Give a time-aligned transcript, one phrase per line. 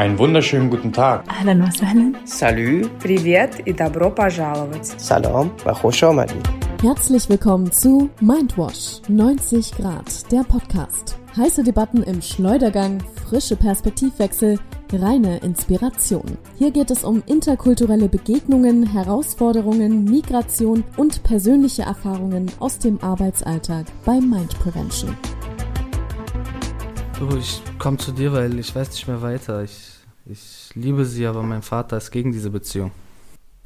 [0.00, 1.24] Einen wunderschönen guten Tag.
[1.28, 2.16] Ahlan wa sahlan.
[2.24, 2.88] Salü.
[3.00, 4.86] Privet и добро пожаловать.
[4.96, 6.02] Salam wa khosh
[6.82, 11.18] Herzlich willkommen zu Mindwash 90 Grad, der Podcast.
[11.36, 14.58] Heiße Debatten im Schleudergang, frische Perspektivwechsel,
[14.90, 16.38] reine Inspiration.
[16.56, 24.18] Hier geht es um interkulturelle Begegnungen, Herausforderungen, Migration und persönliche Erfahrungen aus dem Arbeitsalltag bei
[24.18, 25.14] Mind Prevention.
[27.20, 29.62] Du, ich komme zu dir, weil ich weiß nicht mehr weiter.
[29.62, 29.92] Ich,
[30.24, 32.92] ich liebe sie, aber mein Vater ist gegen diese Beziehung.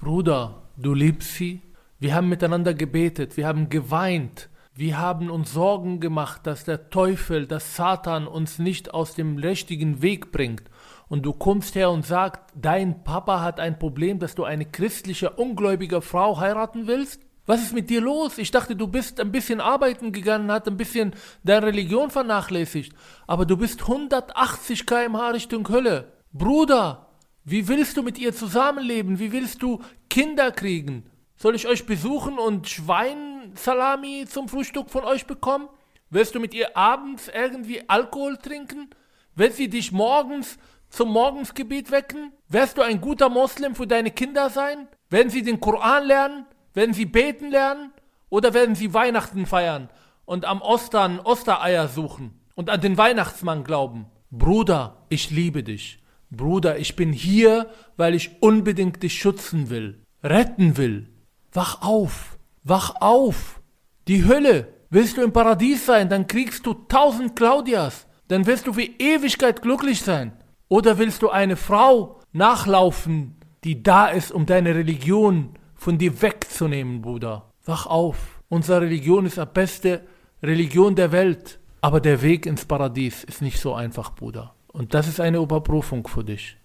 [0.01, 1.62] Bruder, du liebst sie?
[2.01, 7.47] Wir haben miteinander gebetet, wir haben geweint, wir haben uns Sorgen gemacht, dass der Teufel,
[7.47, 10.64] dass Satan uns nicht aus dem richtigen Weg bringt.
[11.06, 15.30] Und du kommst her und sagst, dein Papa hat ein Problem, dass du eine christliche,
[15.30, 17.23] ungläubige Frau heiraten willst?
[17.47, 18.39] Was ist mit dir los?
[18.39, 22.95] Ich dachte, du bist ein bisschen arbeiten gegangen, hat ein bisschen deine Religion vernachlässigt.
[23.27, 26.12] Aber du bist 180 km/h Richtung Hölle.
[26.33, 27.11] Bruder,
[27.45, 29.19] wie willst du mit ihr zusammenleben?
[29.19, 31.05] Wie willst du Kinder kriegen?
[31.36, 35.69] Soll ich euch besuchen und Schweinsalami zum Frühstück von euch bekommen?
[36.08, 38.89] Wirst du mit ihr abends irgendwie Alkohol trinken?
[39.34, 40.56] Wird sie dich morgens
[40.89, 42.33] zum Morgensgebet wecken?
[42.48, 44.89] Wirst du ein guter Moslem für deine Kinder sein?
[45.11, 46.47] Werden sie den Koran lernen?
[46.75, 47.92] Werden sie beten lernen?
[48.28, 49.89] Oder werden sie Weihnachten feiern
[50.25, 54.06] und am Ostern Ostereier suchen und an den Weihnachtsmann glauben?
[54.30, 56.02] Bruder, ich liebe dich.
[56.30, 61.08] Bruder, ich bin hier, weil ich unbedingt dich schützen will, retten will.
[61.52, 63.61] Wach auf, wach auf.
[64.08, 64.75] Die Hölle.
[64.91, 68.06] Willst du im Paradies sein, dann kriegst du tausend Claudias.
[68.28, 70.33] Dann wirst du für Ewigkeit glücklich sein.
[70.69, 77.02] Oder willst du eine Frau nachlaufen, die da ist, um deine Religion von dir wegzunehmen,
[77.02, 77.50] Bruder?
[77.66, 78.42] Wach auf.
[78.48, 80.00] Unsere Religion ist die beste
[80.42, 81.60] Religion der Welt.
[81.82, 84.55] Aber der Weg ins Paradies ist nicht so einfach, Bruder.
[84.68, 86.56] Und das ist eine Überprüfung für dich.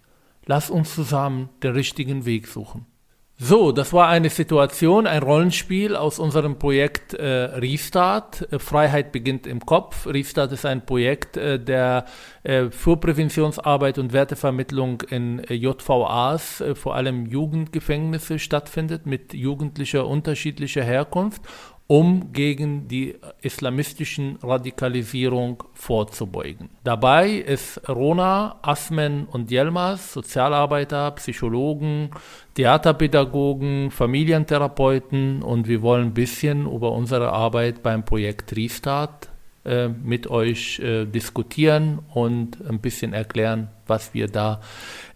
[0.46, 2.86] Lass uns zusammen den richtigen Weg suchen.
[3.42, 8.46] So, das war eine Situation, ein Rollenspiel aus unserem Projekt äh, Restart.
[8.52, 10.06] Äh, Freiheit beginnt im Kopf.
[10.06, 12.04] Restart ist ein Projekt, äh, der
[12.42, 20.06] äh, für Präventionsarbeit und Wertevermittlung in äh, JVAs, äh, vor allem Jugendgefängnisse, stattfindet, mit jugendlicher
[20.06, 21.40] unterschiedlicher Herkunft
[21.90, 26.70] um gegen die islamistischen Radikalisierung vorzubeugen.
[26.84, 32.10] Dabei ist Rona, Asmen und Yelmas, Sozialarbeiter, Psychologen,
[32.54, 39.28] Theaterpädagogen, Familientherapeuten und wir wollen ein bisschen über unsere Arbeit beim Projekt Restart
[39.64, 44.60] äh, mit euch äh, diskutieren und ein bisschen erklären, was wir da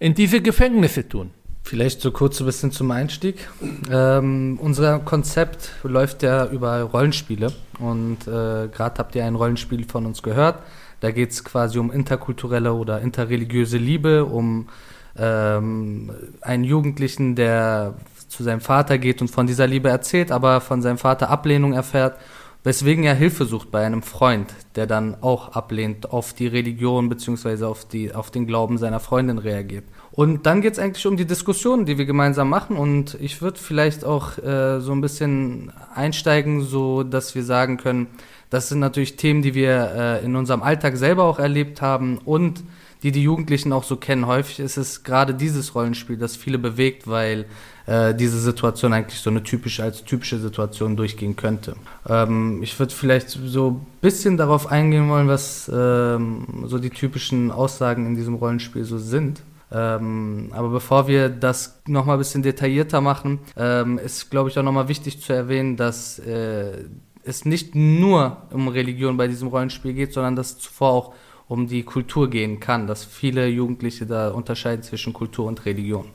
[0.00, 1.30] in diese Gefängnisse tun.
[1.66, 3.48] Vielleicht so kurz ein bisschen zum Einstieg.
[3.90, 10.04] Ähm, unser Konzept läuft ja über Rollenspiele und äh, gerade habt ihr ein Rollenspiel von
[10.04, 10.58] uns gehört.
[11.00, 14.68] Da geht es quasi um interkulturelle oder interreligiöse Liebe, um
[15.16, 17.94] ähm, einen Jugendlichen, der
[18.28, 22.18] zu seinem Vater geht und von dieser Liebe erzählt, aber von seinem Vater Ablehnung erfährt,
[22.64, 27.64] weswegen er Hilfe sucht bei einem Freund, der dann auch ablehnt, auf die Religion bzw.
[27.64, 29.84] Auf, auf den Glauben seiner Freundin reagiert.
[30.10, 32.76] Und dann geht es eigentlich um die Diskussionen, die wir gemeinsam machen.
[32.76, 38.06] Und ich würde vielleicht auch äh, so ein bisschen einsteigen, so dass wir sagen können,
[38.48, 42.64] das sind natürlich Themen, die wir äh, in unserem Alltag selber auch erlebt haben und
[43.02, 44.26] die die Jugendlichen auch so kennen.
[44.26, 47.44] Häufig ist es gerade dieses Rollenspiel, das viele bewegt, weil
[47.86, 51.76] äh, diese Situation eigentlich so eine typische als typische Situation durchgehen könnte.
[52.08, 57.50] Ähm, ich würde vielleicht so ein bisschen darauf eingehen wollen, was ähm, so die typischen
[57.50, 59.42] Aussagen in diesem Rollenspiel so sind.
[59.72, 64.62] Ähm, aber bevor wir das nochmal ein bisschen detaillierter machen, ähm, ist, glaube ich, auch
[64.62, 66.84] nochmal wichtig zu erwähnen, dass äh,
[67.24, 71.14] es nicht nur um Religion bei diesem Rollenspiel geht, sondern dass zuvor auch
[71.48, 76.06] um die Kultur gehen kann, dass viele Jugendliche da unterscheiden zwischen Kultur und Religion.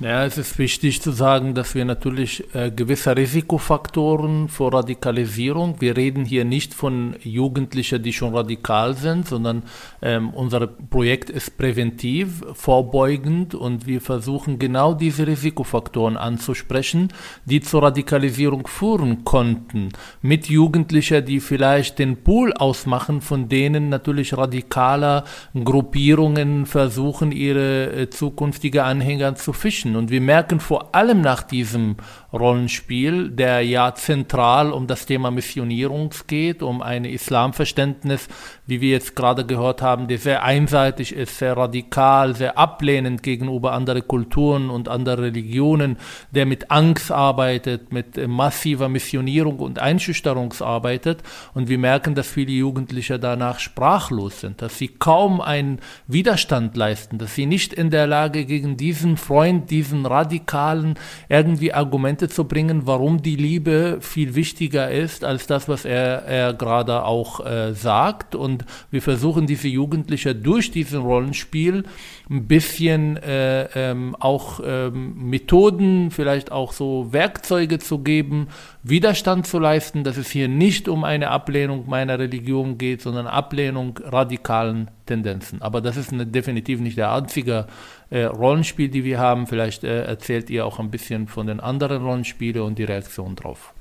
[0.00, 5.96] Ja, es ist wichtig zu sagen, dass wir natürlich äh, gewisse Risikofaktoren für Radikalisierung, wir
[5.96, 9.64] reden hier nicht von Jugendlichen, die schon radikal sind, sondern
[10.00, 17.08] ähm, unser Projekt ist präventiv, vorbeugend und wir versuchen genau diese Risikofaktoren anzusprechen,
[17.44, 19.88] die zur Radikalisierung führen konnten.
[20.22, 25.24] Mit Jugendlichen, die vielleicht den Pool ausmachen, von denen natürlich radikaler
[25.54, 29.87] Gruppierungen versuchen, ihre äh, zukünftige Anhänger zu fischen.
[29.88, 29.96] Menschen.
[29.96, 31.96] Und wir merken vor allem nach diesem
[32.32, 38.28] Rollenspiel, der ja zentral um das Thema Missionierung geht, um ein Islamverständnis,
[38.66, 43.72] wie wir jetzt gerade gehört haben, der sehr einseitig ist, sehr radikal, sehr ablehnend gegenüber
[43.72, 45.96] anderen Kulturen und anderen Religionen,
[46.30, 51.22] der mit Angst arbeitet, mit massiver Missionierung und Einschüchterung arbeitet.
[51.54, 57.16] Und wir merken, dass viele Jugendliche danach sprachlos sind, dass sie kaum einen Widerstand leisten,
[57.16, 60.98] dass sie nicht in der Lage gegen diesen Freund, diesen radikalen
[61.30, 66.24] irgendwie Argumente Argumente zu bringen, warum die Liebe viel wichtiger ist als das, was er,
[66.24, 68.34] er gerade auch äh, sagt.
[68.34, 71.84] Und wir versuchen diese Jugendlichen durch diesen Rollenspiel
[72.30, 78.48] ein bisschen äh, ähm, auch ähm, Methoden, vielleicht auch so Werkzeuge zu geben,
[78.82, 83.98] Widerstand zu leisten, dass es hier nicht um eine Ablehnung meiner Religion geht, sondern Ablehnung
[84.04, 85.62] radikalen Tendenzen.
[85.62, 87.66] Aber das ist eine, definitiv nicht der einzige
[88.10, 89.46] äh, Rollenspiel, die wir haben.
[89.46, 93.72] Vielleicht äh, erzählt ihr auch ein bisschen von den anderen Rollenspielen und die Reaktion drauf.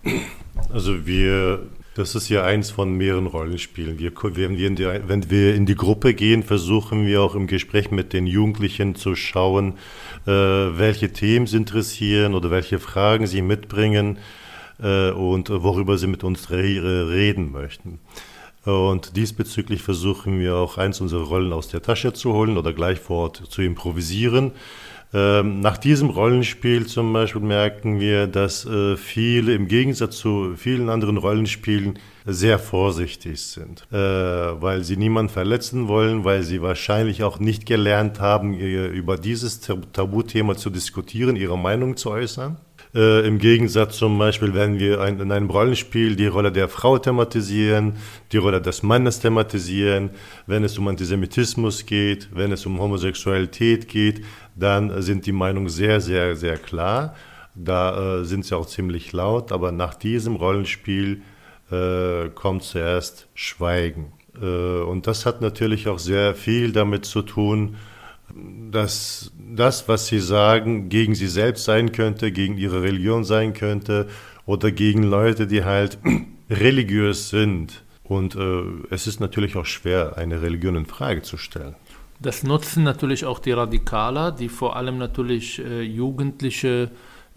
[0.71, 1.67] Also wir
[1.97, 3.97] das ist ja eins von mehreren Rollenspielen.
[3.97, 7.89] Wir, wenn, wir die, wenn, wir in die Gruppe gehen, versuchen wir auch im Gespräch
[7.89, 9.73] mit den Jugendlichen zu schauen,
[10.27, 14.19] äh, welche Themen sie interessieren oder welche Fragen sie mitbringen
[14.79, 17.99] äh, und worüber sie mit uns re reden möchten.
[18.63, 22.99] Und diesbezüglich versuchen wir auch eins unserer Rollen aus der Tasche zu holen oder gleich
[22.99, 24.51] vor Ort zu improvisieren.
[25.17, 30.89] Ähm, nach diesem Rollenspiel zum Beispiel merken wir, dass äh, viele im Gegensatz zu vielen
[30.89, 37.39] anderen Rollenspielen sehr vorsichtig sind, äh, weil sie niemanden verletzen wollen, weil sie wahrscheinlich auch
[37.39, 42.57] nicht gelernt haben, über dieses Tabuthema zu diskutieren, ihre Meinung zu äußern.
[42.95, 46.97] Äh, Im Gegensatz zum Beispiel, wenn wir ein, in einem Rollenspiel die Rolle der Frau
[46.97, 47.93] thematisieren,
[48.31, 50.11] die Rolle des Mannes thematisieren,
[50.45, 54.23] wenn es um Antisemitismus geht, wenn es um Homosexualität geht,
[54.55, 57.15] dann sind die Meinungen sehr, sehr, sehr klar.
[57.55, 61.21] Da äh, sind sie auch ziemlich laut, aber nach diesem Rollenspiel
[61.71, 64.13] äh, kommt zuerst Schweigen.
[64.41, 67.75] Äh, und das hat natürlich auch sehr viel damit zu tun,
[68.71, 74.07] dass das, was sie sagen, gegen sie selbst sein könnte, gegen ihre Religion sein könnte
[74.45, 75.97] oder gegen Leute, die halt
[76.49, 77.83] religiös sind.
[78.03, 81.75] Und äh, es ist natürlich auch schwer, eine Religion in Frage zu stellen.
[82.19, 86.89] Das nutzen natürlich auch die Radikaler, die vor allem natürlich äh, Jugendliche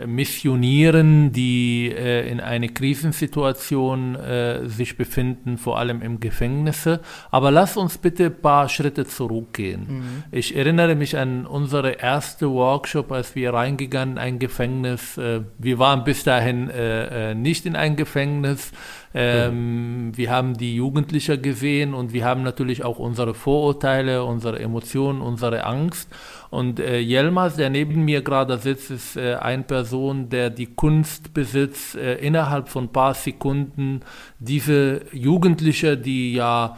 [0.06, 7.00] missionieren, die äh, in einer Krisensituation äh, sich befinden, vor allem im Gefängnisse.
[7.30, 9.86] Aber lass uns bitte ein paar Schritte zurückgehen.
[9.88, 10.22] Mhm.
[10.30, 15.16] Ich erinnere mich an unsere erste Workshop, als wir reingegangen in ein Gefängnis.
[15.18, 18.72] Äh, wir waren bis dahin äh, äh, nicht in ein Gefängnis.
[19.12, 20.16] Ähm, mhm.
[20.16, 25.64] Wir haben die Jugendlichen gesehen und wir haben natürlich auch unsere Vorurteile, unsere Emotionen, unsere
[25.64, 26.08] Angst.
[26.50, 31.34] Und äh, Jelmas, der neben mir gerade sitzt, ist äh, eine Person, der die Kunst
[31.34, 34.00] besitzt, äh, innerhalb von ein paar Sekunden
[34.38, 36.76] diese Jugendliche, die ja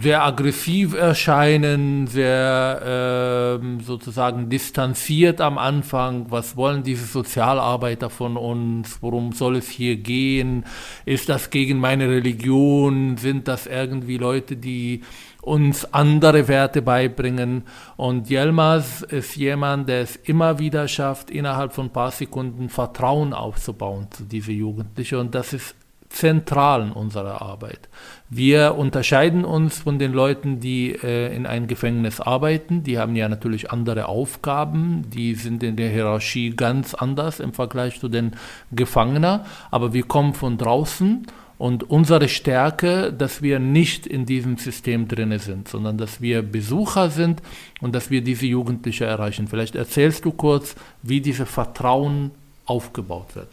[0.00, 6.26] sehr aggressiv erscheinen, sehr äh, sozusagen distanziert am Anfang.
[6.30, 8.98] Was wollen diese Sozialarbeiter von uns?
[9.02, 10.64] Worum soll es hier gehen?
[11.04, 13.16] Ist das gegen meine Religion?
[13.18, 15.02] Sind das irgendwie Leute, die
[15.40, 17.62] uns andere Werte beibringen.
[17.96, 23.32] Und Yilmaz ist jemand, der es immer wieder schafft, innerhalb von ein paar Sekunden Vertrauen
[23.32, 25.18] aufzubauen zu diesen Jugendlichen.
[25.18, 25.74] Und das ist
[26.08, 27.88] zentral in unserer Arbeit.
[28.30, 32.82] Wir unterscheiden uns von den Leuten, die äh, in einem Gefängnis arbeiten.
[32.82, 35.04] Die haben ja natürlich andere Aufgaben.
[35.10, 38.32] Die sind in der Hierarchie ganz anders im Vergleich zu den
[38.72, 39.40] Gefangenen.
[39.70, 41.26] Aber wir kommen von draußen
[41.58, 47.10] und unsere Stärke, dass wir nicht in diesem System drin sind, sondern dass wir Besucher
[47.10, 47.42] sind
[47.80, 49.48] und dass wir diese Jugendliche erreichen.
[49.48, 52.30] Vielleicht erzählst du kurz, wie dieses Vertrauen
[52.64, 53.48] aufgebaut wird.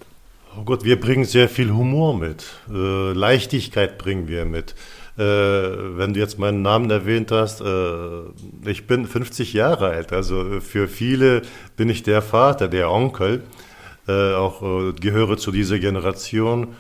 [0.58, 2.46] Oh Gott, wir bringen sehr viel Humor mit.
[2.70, 4.76] Äh, Leichtigkeit bringen wir mit.
[5.18, 10.14] Äh, wenn du jetzt meinen Namen erwähnt hast, äh, ich bin 50 Jahre alt.
[10.14, 11.42] Also für viele
[11.78, 13.44] bin ich der Vater, der Onkel.
[14.08, 16.76] Äh, auch äh, gehöre zu dieser Generation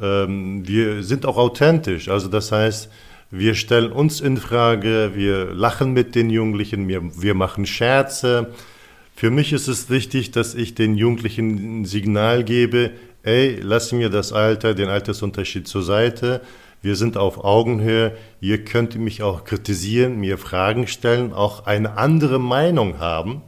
[0.00, 2.08] ähm, wir sind auch authentisch.
[2.08, 2.90] Also das heißt,
[3.30, 8.52] wir stellen uns in Frage, wir lachen mit den Jugendlichen, wir, wir machen Scherze.
[9.14, 12.90] Für mich ist es wichtig, dass ich den Jugendlichen ein Signal gebe,
[13.22, 16.40] ey, lass mir das Alter, den Altersunterschied zur Seite.
[16.80, 18.16] Wir sind auf Augenhöhe.
[18.40, 23.42] Ihr könnt mich auch kritisieren, mir Fragen stellen, auch eine andere Meinung haben.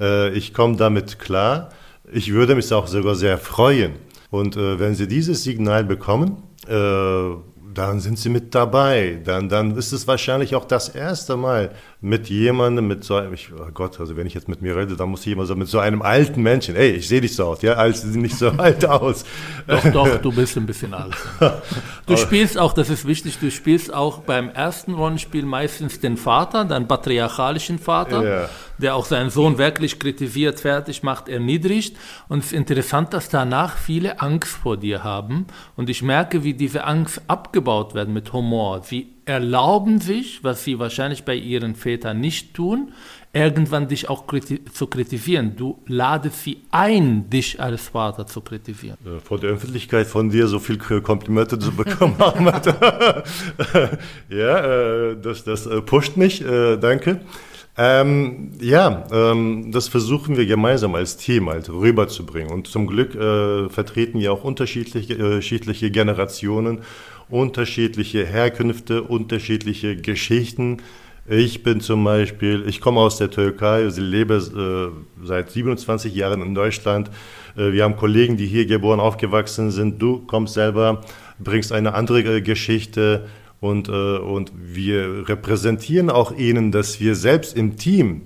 [0.00, 1.70] Äh, ich komme damit klar.
[2.12, 3.92] Ich würde mich auch sogar sehr freuen,
[4.34, 6.74] und äh, wenn Sie dieses Signal bekommen, äh,
[7.74, 9.20] dann sind sie mit dabei.
[9.24, 13.50] Dann, dann ist es wahrscheinlich auch das erste Mal mit jemandem, mit so einem, ich,
[13.52, 15.68] oh Gott, also wenn ich jetzt mit mir rede, dann muss ich immer so mit
[15.68, 18.48] so einem alten Menschen, ey, ich sehe nicht so aus, ja, als sie nicht so
[18.58, 19.24] alt aus.
[19.66, 21.14] Doch, doch, du bist ein bisschen alt.
[22.06, 26.66] Du spielst auch, das ist wichtig, du spielst auch beim ersten Rollenspiel meistens den Vater,
[26.66, 28.48] deinen patriarchalischen Vater, Ja.
[28.78, 31.96] Der auch seinen Sohn wirklich kritisiert, fertig macht, erniedrigt.
[32.28, 35.46] Und es ist interessant, dass danach viele Angst vor dir haben.
[35.76, 38.82] Und ich merke, wie diese Angst abgebaut werden mit Humor.
[38.82, 42.92] Sie erlauben sich, was sie wahrscheinlich bei ihren Vätern nicht tun,
[43.32, 45.56] irgendwann dich auch kriti zu kritisieren.
[45.56, 48.96] Du ladest sie ein, dich als Vater zu kritisieren.
[49.04, 52.66] Äh, Vor der Öffentlichkeit von dir so viel Komplimente zu bekommen, Ahmad.
[54.28, 56.44] ja, äh, das, das äh, pusht mich,
[56.80, 57.20] danke.
[57.76, 62.52] Ähm, ja, ähm, das versuchen wir gemeinsam als Team halt rüberzubringen.
[62.52, 66.82] Und zum Glück äh, vertreten wir auch unterschiedliche, äh, unterschiedliche Generationen,
[67.28, 70.78] unterschiedliche Herkünfte, unterschiedliche Geschichten.
[71.26, 76.42] Ich bin zum Beispiel, ich komme aus der Türkei, ich lebe äh, seit 27 Jahren
[76.42, 77.10] in Deutschland.
[77.56, 80.00] Äh, wir haben Kollegen, die hier geboren, aufgewachsen sind.
[80.00, 81.00] Du kommst selber,
[81.40, 83.26] bringst eine andere äh, Geschichte
[83.64, 88.22] und, äh, und wir repräsentieren auch ihnen, dass wir selbst im Team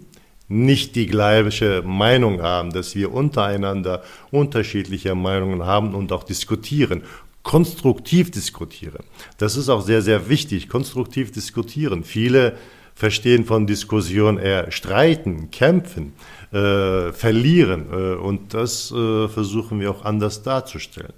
[0.49, 7.02] nicht die gleiche Meinung haben, dass wir untereinander unterschiedliche Meinungen haben und auch diskutieren
[7.45, 9.04] konstruktiv diskutieren.
[9.38, 12.04] Das ist auch sehr, sehr wichtig, konstruktiv diskutieren.
[12.04, 12.59] Viele
[12.95, 16.12] verstehen von Diskussion eher streiten, kämpfen,
[16.52, 17.87] äh, verlieren.
[17.90, 21.14] Äh, und das äh, versuchen wir auch anders darzustellen.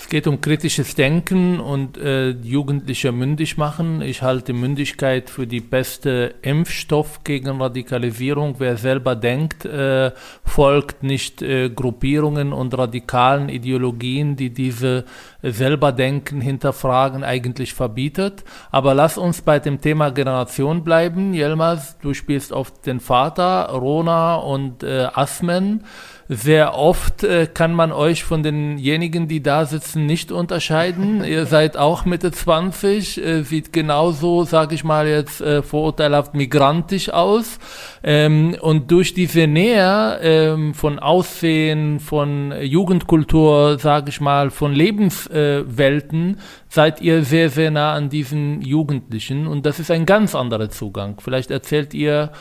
[0.00, 4.00] Es geht um kritisches Denken und äh, Jugendliche mündig machen.
[4.00, 8.54] Ich halte Mündigkeit für die beste Impfstoff gegen Radikalisierung.
[8.58, 10.12] Wer selber denkt, äh,
[10.44, 15.04] folgt nicht äh, Gruppierungen und radikalen Ideologien, die diese
[15.42, 18.44] selber denken, hinterfragen, eigentlich verbietet.
[18.70, 21.34] Aber lass uns bei dem Thema Generation bleiben.
[21.34, 25.84] Yilmaz, du spielst oft den Vater, Rona und äh, Asmen.
[26.30, 31.24] Sehr oft äh, kann man euch von denjenigen, die da sitzen, nicht unterscheiden.
[31.28, 37.08] Ihr seid auch Mitte 20, äh, sieht genauso, sage ich mal jetzt, äh, vorurteilhaft migrantisch
[37.08, 37.58] aus.
[38.02, 46.40] Ähm, und durch diese Nähe ähm, von Aussehen, von Jugendkultur, sage ich mal, von Lebenswelten,
[46.68, 49.46] seid ihr sehr, sehr nah an diesen Jugendlichen.
[49.46, 51.20] Und das ist ein ganz anderer Zugang.
[51.20, 52.32] Vielleicht erzählt ihr,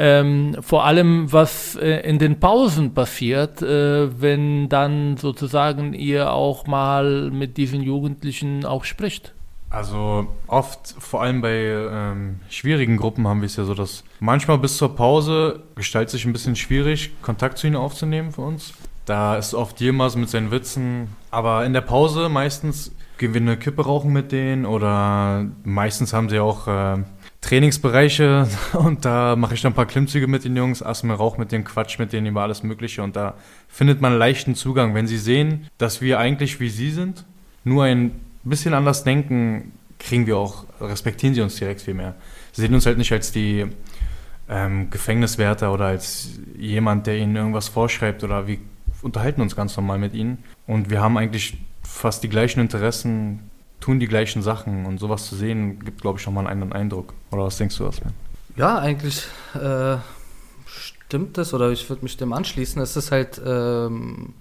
[0.00, 6.68] ähm, vor allem, was äh, in den Pausen passiert, äh, wenn dann sozusagen ihr auch
[6.68, 9.34] mal mit diesen Jugendlichen auch spricht.
[9.70, 14.58] Also oft, vor allem bei ähm, schwierigen Gruppen, haben wir es ja so, dass manchmal
[14.58, 18.72] bis zur Pause gestaltet sich ein bisschen schwierig, Kontakt zu ihnen aufzunehmen für uns.
[19.04, 23.56] Da ist oft jemals mit seinen Witzen, aber in der Pause meistens gehen wir eine
[23.56, 26.98] Kippe rauchen mit denen oder meistens haben sie auch äh,
[27.40, 31.52] Trainingsbereiche und da mache ich dann ein paar Klimmzüge mit den Jungs, Asme Rauch mit
[31.52, 33.34] denen, Quatsch mit denen über alles Mögliche und da
[33.68, 34.94] findet man leichten Zugang.
[34.94, 37.24] Wenn sie sehen, dass wir eigentlich wie sie sind,
[37.64, 38.12] nur ein
[38.44, 42.14] bisschen anders denken, kriegen wir auch, respektieren sie uns direkt viel mehr.
[42.52, 43.66] Sie sehen uns halt nicht als die
[44.48, 48.58] ähm, Gefängniswärter oder als jemand, der ihnen irgendwas vorschreibt oder wir
[49.02, 53.47] unterhalten uns ganz normal mit ihnen und wir haben eigentlich fast die gleichen Interessen,
[53.80, 57.14] tun die gleichen Sachen und sowas zu sehen, gibt, glaube ich, nochmal einen Eindruck.
[57.30, 58.12] Oder was denkst du, Aslan?
[58.56, 59.96] Ja, eigentlich äh,
[60.66, 62.82] stimmt das oder ich würde mich dem anschließen.
[62.82, 64.34] Es ist halt ähm,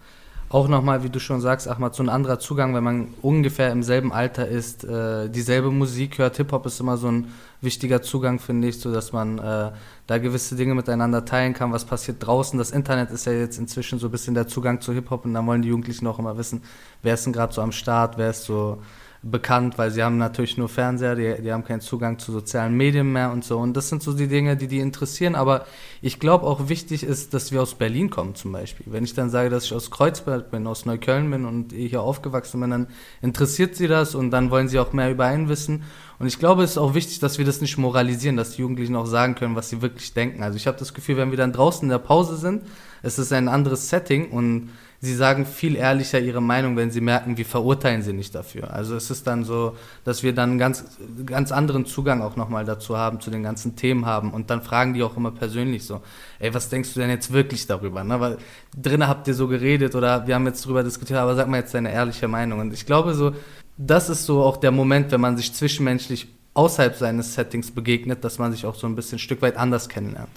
[0.49, 3.83] auch nochmal, wie du schon sagst, Ahmad, so ein anderer Zugang, wenn man ungefähr im
[3.83, 6.37] selben Alter ist, äh, dieselbe Musik hört.
[6.37, 7.27] Hip-Hop ist immer so ein
[7.59, 9.71] wichtiger Zugang, finde ich, so dass man äh,
[10.07, 12.57] da gewisse Dinge miteinander teilen kann, was passiert draußen.
[12.57, 15.45] Das Internet ist ja jetzt inzwischen so ein bisschen der Zugang zu Hip-Hop und da
[15.45, 16.61] wollen die Jugendlichen auch immer wissen,
[17.01, 18.81] wer ist denn gerade so am Start, wer ist so
[19.31, 23.11] bekannt, weil sie haben natürlich nur Fernseher, die, die haben keinen Zugang zu sozialen Medien
[23.11, 23.57] mehr und so.
[23.57, 25.35] Und das sind so die Dinge, die die interessieren.
[25.35, 25.65] Aber
[26.01, 28.85] ich glaube auch wichtig ist, dass wir aus Berlin kommen zum Beispiel.
[28.89, 32.61] Wenn ich dann sage, dass ich aus Kreuzberg bin, aus Neukölln bin und hier aufgewachsen
[32.61, 32.87] bin, dann
[33.21, 35.83] interessiert sie das und dann wollen sie auch mehr über einen wissen.
[36.19, 38.95] Und ich glaube, es ist auch wichtig, dass wir das nicht moralisieren, dass die Jugendlichen
[38.95, 40.43] auch sagen können, was sie wirklich denken.
[40.43, 42.63] Also ich habe das Gefühl, wenn wir dann draußen in der Pause sind,
[43.03, 44.69] es ist ein anderes Setting und
[44.99, 48.73] sie sagen viel ehrlicher ihre Meinung, wenn sie merken, wir verurteilen sie nicht dafür.
[48.73, 50.85] Also es ist dann so, dass wir dann einen ganz,
[51.25, 54.33] ganz anderen Zugang auch nochmal dazu haben, zu den ganzen Themen haben.
[54.33, 56.01] Und dann fragen die auch immer persönlich so,
[56.39, 58.03] ey, was denkst du denn jetzt wirklich darüber?
[58.03, 58.19] Ne?
[58.19, 58.37] Weil
[58.75, 61.73] drinnen habt ihr so geredet oder wir haben jetzt drüber diskutiert, aber sag mal jetzt
[61.73, 62.59] deine ehrliche Meinung.
[62.59, 63.33] Und ich glaube so,
[63.77, 68.39] das ist so auch der Moment, wenn man sich zwischenmenschlich außerhalb seines Settings begegnet, dass
[68.39, 70.29] man sich auch so ein bisschen ein Stück weit anders kennenlernt.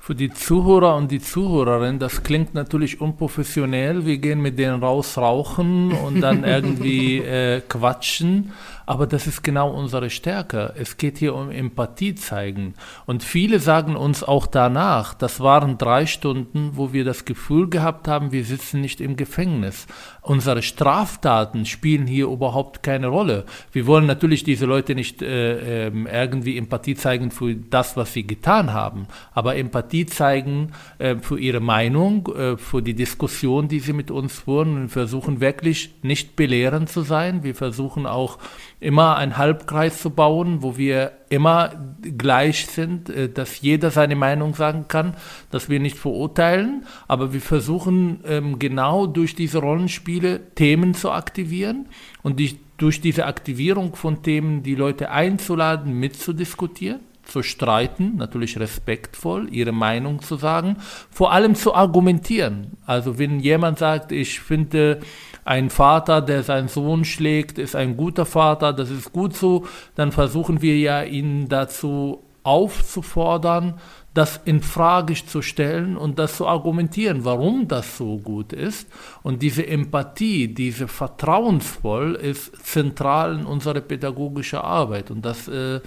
[0.00, 4.06] Für die Zuhörer und die Zuhörerinnen, das klingt natürlich unprofessionell.
[4.06, 8.52] Wir gehen mit denen raus rauchen und dann irgendwie äh, quatschen.
[8.86, 10.72] Aber das ist genau unsere Stärke.
[10.78, 12.72] Es geht hier um Empathie zeigen.
[13.04, 18.08] Und viele sagen uns auch danach, das waren drei Stunden, wo wir das Gefühl gehabt
[18.08, 19.86] haben, wir sitzen nicht im Gefängnis.
[20.28, 23.46] Unsere Straftaten spielen hier überhaupt keine Rolle.
[23.72, 28.26] Wir wollen natürlich diese Leute nicht äh, äh, irgendwie Empathie zeigen für das, was sie
[28.26, 33.94] getan haben, aber Empathie zeigen äh, für ihre Meinung, äh, für die Diskussion, die sie
[33.94, 34.82] mit uns führen.
[34.82, 37.42] Wir versuchen wirklich nicht belehrend zu sein.
[37.42, 38.36] Wir versuchen auch
[38.80, 41.72] immer einen Halbkreis zu bauen, wo wir immer
[42.16, 45.14] gleich sind, äh, dass jeder seine Meinung sagen kann,
[45.50, 51.86] dass wir nicht verurteilen, aber wir versuchen ähm, genau durch diese Rollenspiele Themen zu aktivieren
[52.22, 52.40] und
[52.76, 60.22] durch diese Aktivierung von Themen die Leute einzuladen, mitzudiskutieren zu streiten, natürlich respektvoll, ihre Meinung
[60.22, 60.76] zu sagen,
[61.10, 62.78] vor allem zu argumentieren.
[62.86, 65.00] Also wenn jemand sagt, ich finde
[65.44, 70.10] ein Vater, der seinen Sohn schlägt, ist ein guter Vater, das ist gut so, dann
[70.10, 73.74] versuchen wir ja ihn dazu aufzufordern,
[74.14, 78.88] das in Frage zu stellen und das zu argumentieren, warum das so gut ist.
[79.22, 85.10] Und diese Empathie, diese Vertrauensvoll ist zentral in unserer pädagogischen Arbeit.
[85.10, 85.80] Und das äh,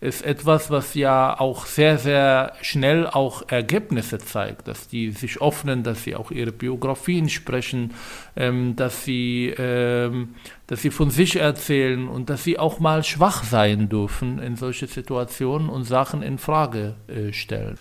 [0.00, 5.82] ist etwas, was ja auch sehr, sehr schnell auch Ergebnisse zeigt, dass die sich öffnen,
[5.82, 7.94] dass sie auch ihre Biografien sprechen,
[8.36, 10.34] ähm, dass, sie, ähm,
[10.66, 14.86] dass sie von sich erzählen und dass sie auch mal schwach sein dürfen in solche
[14.86, 17.78] Situationen und Sachen in Frage äh, stellen.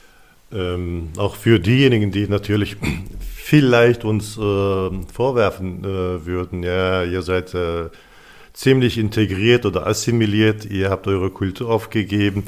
[0.53, 2.77] Ähm, auch für diejenigen, die natürlich
[3.35, 7.89] vielleicht uns äh, vorwerfen äh, würden, ja, ihr seid äh,
[8.55, 12.45] ziemlich integriert oder assimiliert, ihr habt eure Kultur aufgegeben.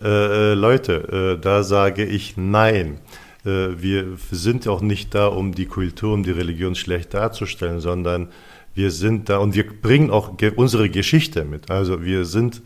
[0.00, 2.98] Äh, äh, Leute, äh, da sage ich nein.
[3.44, 8.28] Äh, wir sind auch nicht da, um die Kultur, um die Religion schlecht darzustellen, sondern
[8.74, 11.68] wir sind da und wir bringen auch ge unsere Geschichte mit.
[11.68, 12.62] Also wir sind,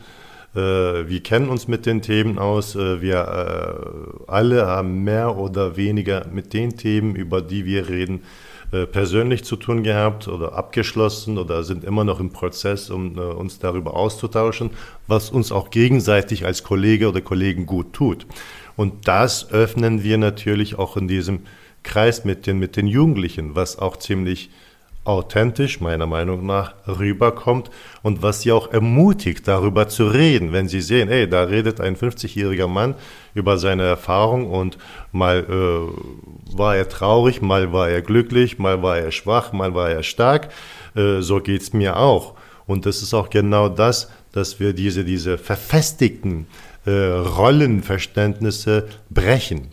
[0.54, 6.26] äh, wir kennen uns mit den Themen aus, äh, wir alle haben mehr oder weniger
[6.30, 8.20] mit den Themen, über die wir reden,
[8.86, 13.58] persönlich zu tun gehabt oder abgeschlossen oder sind immer noch im Prozess, um äh, uns
[13.58, 14.70] darüber auszutauschen,
[15.06, 18.26] was uns auch gegenseitig als Kollege oder Kollegen gut tut.
[18.76, 21.40] Und das öffnen wir natürlich auch in diesem
[21.82, 24.50] Kreis mit den, mit den Jugendlichen, was auch ziemlich
[25.04, 27.70] authentisch, meiner Meinung nach, rüberkommt
[28.02, 31.96] und was sie auch ermutigt, darüber zu reden, wenn sie sehen, ey, da redet ein
[31.96, 32.94] 50-jähriger Mann
[33.34, 34.78] über seine Erfahrung und
[35.10, 39.90] mal äh, war er traurig, mal war er glücklich, mal war er schwach, mal war
[39.90, 40.50] er stark,
[40.94, 42.34] äh, so geht's mir auch.
[42.66, 46.46] Und das ist auch genau das, dass wir diese, diese verfestigten
[46.86, 49.68] äh, Rollenverständnisse brechen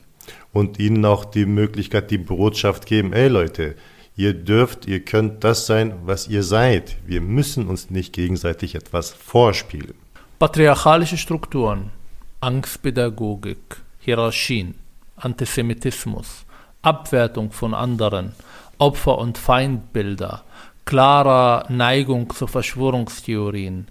[0.53, 3.75] und ihnen auch die Möglichkeit, die Botschaft geben, ey Leute,
[4.19, 6.97] Ihr dürft, ihr könnt das sein, was ihr seid.
[7.05, 9.93] Wir müssen uns nicht gegenseitig etwas vorspielen.
[10.39, 11.91] Patriarchalische Strukturen,
[12.41, 14.75] Angstpädagogik, Hierarchien,
[15.15, 16.43] Antisemitismus,
[16.81, 18.33] Abwertung von anderen,
[18.77, 20.43] Opfer- und Feindbilder,
[20.83, 23.87] klarer Neigung zu Verschwörungstheorien,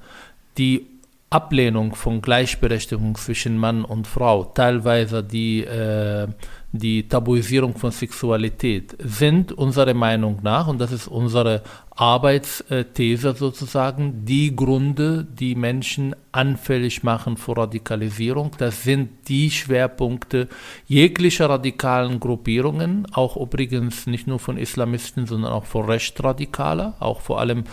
[0.58, 0.84] die
[1.30, 6.28] Ablehnung von Gleichberechtigung zwischen Mann und Frau, teilweise die äh,
[6.72, 11.62] die Tabuisierung von Sexualität sind unserer Meinung nach, und das ist unsere
[11.98, 18.52] Arbeitsthese sozusagen, die Gründe, die Menschen anfällig machen für Radikalisierung.
[18.56, 20.46] Das sind die Schwerpunkte
[20.86, 27.40] jeglicher radikalen Gruppierungen, auch übrigens nicht nur von Islamisten, sondern auch von Rechtsradikaler, auch vor
[27.40, 27.64] allem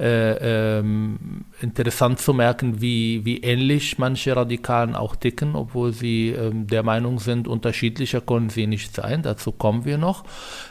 [0.00, 6.66] äh, ähm, interessant zu merken, wie, wie ähnlich manche Radikalen auch ticken, obwohl sie ähm,
[6.66, 10.24] der Meinung sind, unterschiedlicher können sie nicht sein, dazu kommen wir noch.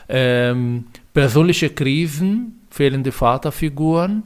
[0.08, 4.22] Ähm, persönliche Krisen, fehlende Vaterfiguren,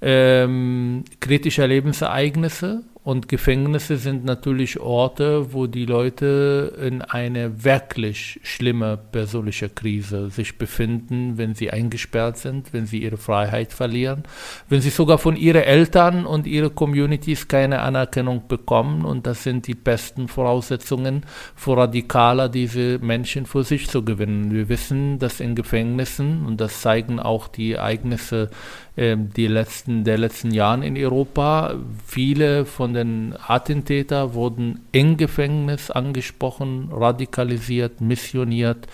[0.00, 8.96] ähm, kritische Lebensereignisse, und Gefängnisse sind natürlich Orte, wo die Leute in eine wirklich schlimme
[8.96, 14.22] persönliche Krise sich befinden, wenn sie eingesperrt sind, wenn sie ihre Freiheit verlieren,
[14.68, 19.04] wenn sie sogar von ihren Eltern und ihren Communities keine Anerkennung bekommen.
[19.04, 24.52] Und das sind die besten Voraussetzungen für Radikaler, diese Menschen für sich zu gewinnen.
[24.52, 28.50] Wir wissen, dass in Gefängnissen, und das zeigen auch die Ereignisse
[28.96, 31.74] die letzten, der letzten Jahren in Europa.
[32.06, 38.86] Viele von den Attentätern wurden im Gefängnis angesprochen, radikalisiert, missioniert.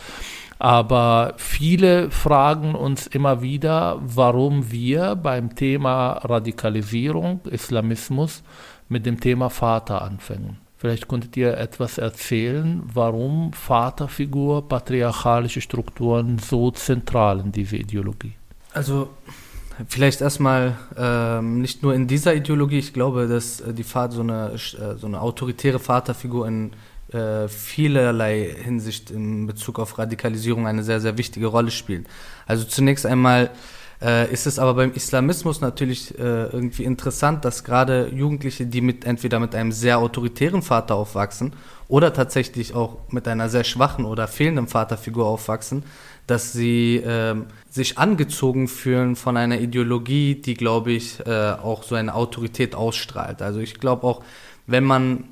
[0.61, 8.43] Aber viele fragen uns immer wieder, warum wir beim Thema Radikalisierung, Islamismus,
[8.89, 10.59] mit dem Thema Vater anfangen.
[10.77, 18.35] Vielleicht könntet ihr etwas erzählen, warum Vaterfigur, patriarchalische Strukturen so zentral in dieser Ideologie.
[18.73, 19.11] Also
[19.87, 24.23] vielleicht erstmal ähm, nicht nur in dieser Ideologie, ich glaube, dass äh, die Vater, so,
[24.23, 26.73] eine, äh, so eine autoritäre Vaterfigur in
[27.13, 32.07] äh, vielerlei Hinsicht in Bezug auf Radikalisierung eine sehr, sehr wichtige Rolle spielt.
[32.47, 33.51] Also zunächst einmal
[34.03, 39.05] äh, ist es aber beim Islamismus natürlich äh, irgendwie interessant, dass gerade Jugendliche, die mit
[39.05, 41.53] entweder mit einem sehr autoritären Vater aufwachsen
[41.89, 45.85] oder tatsächlich auch mit einer sehr schwachen oder fehlenden Vaterfigur aufwachsen,
[46.29, 51.95] dass sie ähm, sich angezogen fühlen von einer Ideologie, die, glaube ich, äh, auch so
[51.95, 53.43] eine Autorität ausstrahlt.
[53.43, 54.23] Also ich glaube auch,
[54.67, 55.25] wenn man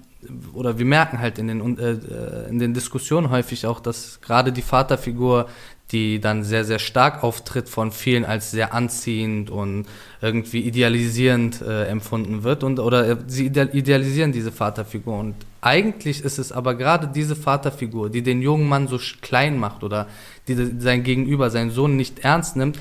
[0.55, 4.53] oder wir merken halt in den, äh, äh, in den Diskussionen häufig auch, dass gerade
[4.53, 5.49] die Vaterfigur
[5.93, 9.87] die dann sehr, sehr stark auftritt, von vielen als sehr anziehend und
[10.21, 15.17] irgendwie idealisierend äh, empfunden wird und oder äh, sie idealisieren diese Vaterfigur.
[15.17, 19.85] Und eigentlich ist es aber gerade diese Vaterfigur, die den jungen Mann so klein macht
[19.85, 20.09] oder
[20.49, 22.79] die sein Gegenüber, seinen Sohn nicht ernst nimmt,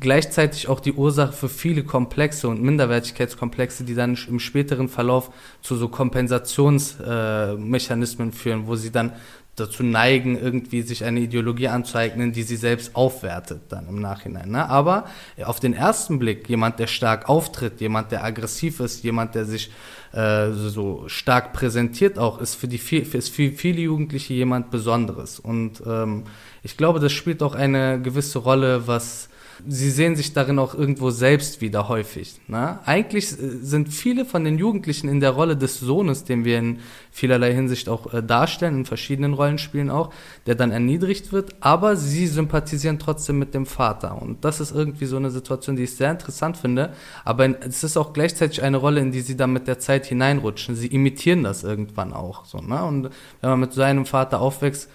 [0.00, 5.30] gleichzeitig auch die Ursache für viele Komplexe und Minderwertigkeitskomplexe, die dann im späteren Verlauf
[5.62, 9.12] zu so Kompensationsmechanismen äh, führen, wo sie dann
[9.56, 14.50] dazu neigen, irgendwie sich eine Ideologie anzueignen, die sie selbst aufwertet dann im Nachhinein.
[14.50, 14.68] Ne?
[14.68, 15.06] Aber
[15.44, 19.70] auf den ersten Blick, jemand, der stark auftritt, jemand, der aggressiv ist, jemand, der sich
[20.12, 25.40] äh, so stark präsentiert auch, ist für, die, ist für viele Jugendliche jemand Besonderes.
[25.40, 26.24] Und ähm,
[26.62, 29.28] ich glaube, das spielt auch eine gewisse Rolle, was
[29.66, 32.40] sie sehen sich darin auch irgendwo selbst wieder häufig.
[32.46, 32.78] Ne?
[32.84, 36.78] Eigentlich sind viele von den Jugendlichen in der Rolle des Sohnes, den wir in
[37.10, 40.12] vielerlei Hinsicht auch äh, darstellen, in verschiedenen Rollenspielen auch,
[40.46, 44.20] der dann erniedrigt wird, aber sie sympathisieren trotzdem mit dem Vater.
[44.20, 46.92] Und das ist irgendwie so eine Situation, die ich sehr interessant finde.
[47.24, 50.76] Aber es ist auch gleichzeitig eine Rolle, in die sie dann mit der Zeit hineinrutschen.
[50.76, 52.44] Sie imitieren das irgendwann auch.
[52.44, 52.84] So, ne?
[52.84, 54.88] Und wenn man mit seinem Vater aufwächst,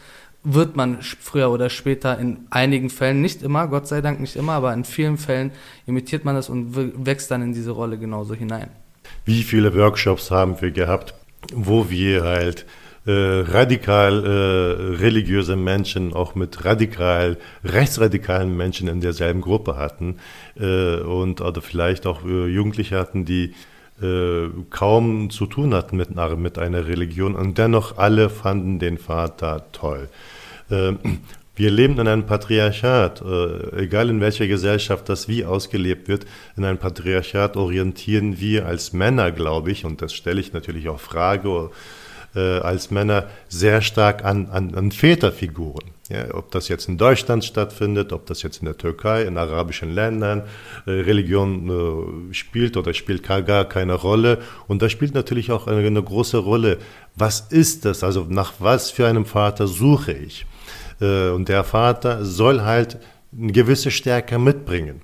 [0.44, 4.54] wird man früher oder später in einigen Fällen, nicht immer, Gott sei Dank nicht immer,
[4.54, 5.52] aber in vielen Fällen
[5.86, 8.70] imitiert man das und wächst dann in diese Rolle genauso hinein.
[9.26, 11.14] Wie viele Workshops haben wir gehabt,
[11.54, 12.66] wo wir halt
[13.06, 20.18] äh, radikal äh, religiöse Menschen auch mit radikal rechtsradikalen Menschen in derselben Gruppe hatten
[20.58, 23.54] äh, und oder vielleicht auch äh, Jugendliche hatten, die
[24.02, 29.66] äh, kaum zu tun hatten mit, mit einer Religion und dennoch alle fanden den Vater
[29.72, 30.10] toll.
[30.74, 31.00] Ähm,
[31.56, 36.26] wir leben in einem Patriarchat, äh, egal in welcher Gesellschaft das wie ausgelebt wird.
[36.58, 41.00] In einem Patriarchat orientieren wir als Männer, glaube ich, und das stelle ich natürlich auch
[41.00, 41.70] Frage,
[42.36, 45.92] äh, als Männer sehr stark an, an, an Väterfiguren.
[46.10, 49.94] Ja, ob das jetzt in Deutschland stattfindet, ob das jetzt in der Türkei, in arabischen
[49.94, 50.44] Ländern,
[50.86, 51.70] äh, Religion
[52.32, 54.40] äh, spielt oder spielt gar keine Rolle.
[54.68, 56.80] Und da spielt natürlich auch eine, eine, große Rolle,
[57.16, 58.04] was ist das?
[58.04, 60.46] Also nach was für einem Vater suche ich?
[61.04, 62.98] Äh, und der Vater soll halt
[63.38, 65.02] eine gewisse Stärke mitbringen.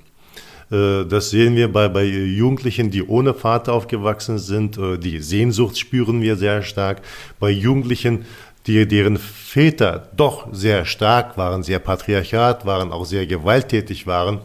[0.71, 4.77] Äh, das sehen wir bei, bei Jugendlichen, die ohne Vater aufgewachsen sind.
[4.77, 7.01] Äh, die Sehnsucht spüren wir sehr stark.
[7.39, 8.25] Bei Jugendlichen,
[8.65, 14.39] die, deren Väter doch sehr stark waren, sehr patriarchat waren, auch sehr gewalttätig waren,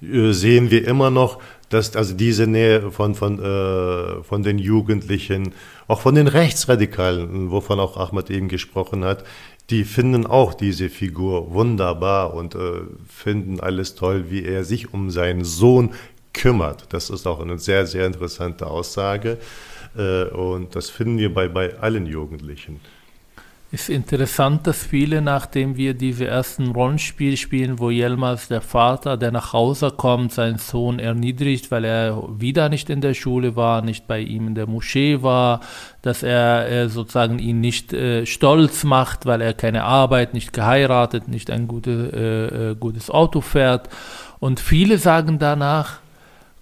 [0.00, 1.40] sehen wir immer noch,
[1.70, 5.52] dass also diese Nähe von, von, äh, von den Jugendlichen,
[5.88, 9.24] auch von den Rechtsradikalen, wovon auch Ahmad eben gesprochen hat,
[9.70, 15.10] die finden auch diese Figur wunderbar und äh, finden alles toll, wie er sich um
[15.10, 15.94] seinen Sohn
[16.32, 16.92] kümmert.
[16.92, 19.38] Das ist auch eine sehr, sehr interessante Aussage
[19.96, 22.80] äh, und das finden wir bei, bei allen Jugendlichen
[23.76, 29.32] ist interessant, dass viele, nachdem wir diese ersten Rollenspiele spielen, wo Jelmaz der Vater, der
[29.32, 34.06] nach Hause kommt, seinen Sohn erniedrigt, weil er wieder nicht in der Schule war, nicht
[34.06, 35.60] bei ihm in der Moschee war,
[36.00, 41.28] dass er, er sozusagen ihn nicht äh, stolz macht, weil er keine Arbeit, nicht geheiratet,
[41.28, 43.90] nicht ein gute, äh, äh, gutes Auto fährt.
[44.38, 45.98] Und viele sagen danach,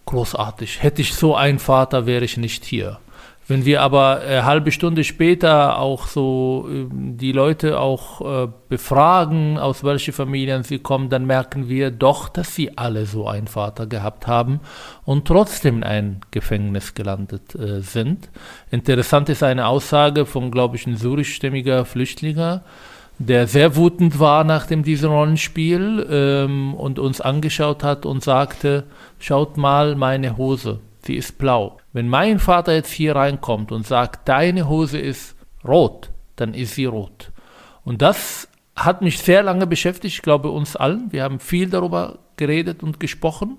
[0.07, 2.99] großartig, hätte ich so einen Vater, wäre ich nicht hier.
[3.47, 8.49] Wenn wir aber eine äh, halbe Stunde später auch so äh, die Leute auch äh,
[8.71, 13.47] befragen, aus welchen Familien sie kommen, dann merken wir doch, dass sie alle so einen
[13.47, 14.61] Vater gehabt haben
[15.05, 18.31] und trotzdem in ein Gefängnis gelandet äh, sind.
[18.71, 22.63] Interessant ist eine Aussage von, glaube ich, ein syrischstämmiger Flüchtlinger,
[23.19, 28.85] der sehr wütend war nach dem diesem Rollenspiel ähm, und uns angeschaut hat und sagte,
[29.19, 31.79] schaut mal meine Hose, sie ist blau.
[31.93, 35.37] Wenn mein Vater jetzt hier reinkommt und sagt, deine Hose ist
[35.67, 37.33] rot, dann ist sie rot.
[37.85, 41.13] Und das hat mich sehr lange beschäftigt, ich glaube uns allen.
[41.13, 43.59] Wir haben viel darüber geredet und gesprochen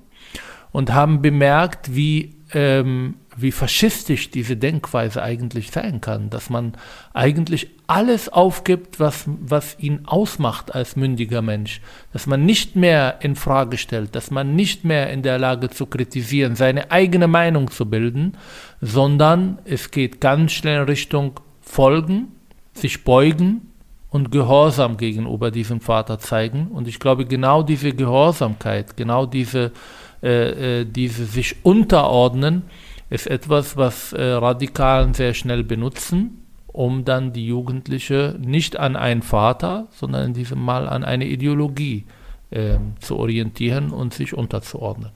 [0.72, 6.74] und haben bemerkt, wie ähm, wie faschistisch diese Denkweise eigentlich sein kann, dass man
[7.14, 11.82] eigentlich alles aufgibt, was, was ihn ausmacht als mündiger Mensch,
[12.14, 15.86] dass man nicht mehr in Frage stellt, dass man nicht mehr in der Lage zu
[15.86, 18.38] kritisieren, seine eigene Meinung zu bilden,
[18.82, 22.32] sondern es geht ganz schnell in Richtung Folgen,
[22.74, 23.72] sich beugen
[24.10, 26.68] und Gehorsam gegenüber diesem Vater zeigen.
[26.68, 29.74] Und ich glaube, genau diese Gehorsamkeit, genau diese,
[30.24, 32.64] äh, äh, diese sich unterordnen,
[33.10, 39.22] ist etwas, was äh, Radikalen sehr schnell benutzen, um dann die Jugendliche nicht an einen
[39.22, 42.06] Vater, sondern in diesem Mal an eine Ideologie
[42.52, 45.12] äh, zu orientieren und sich unterzuordnen.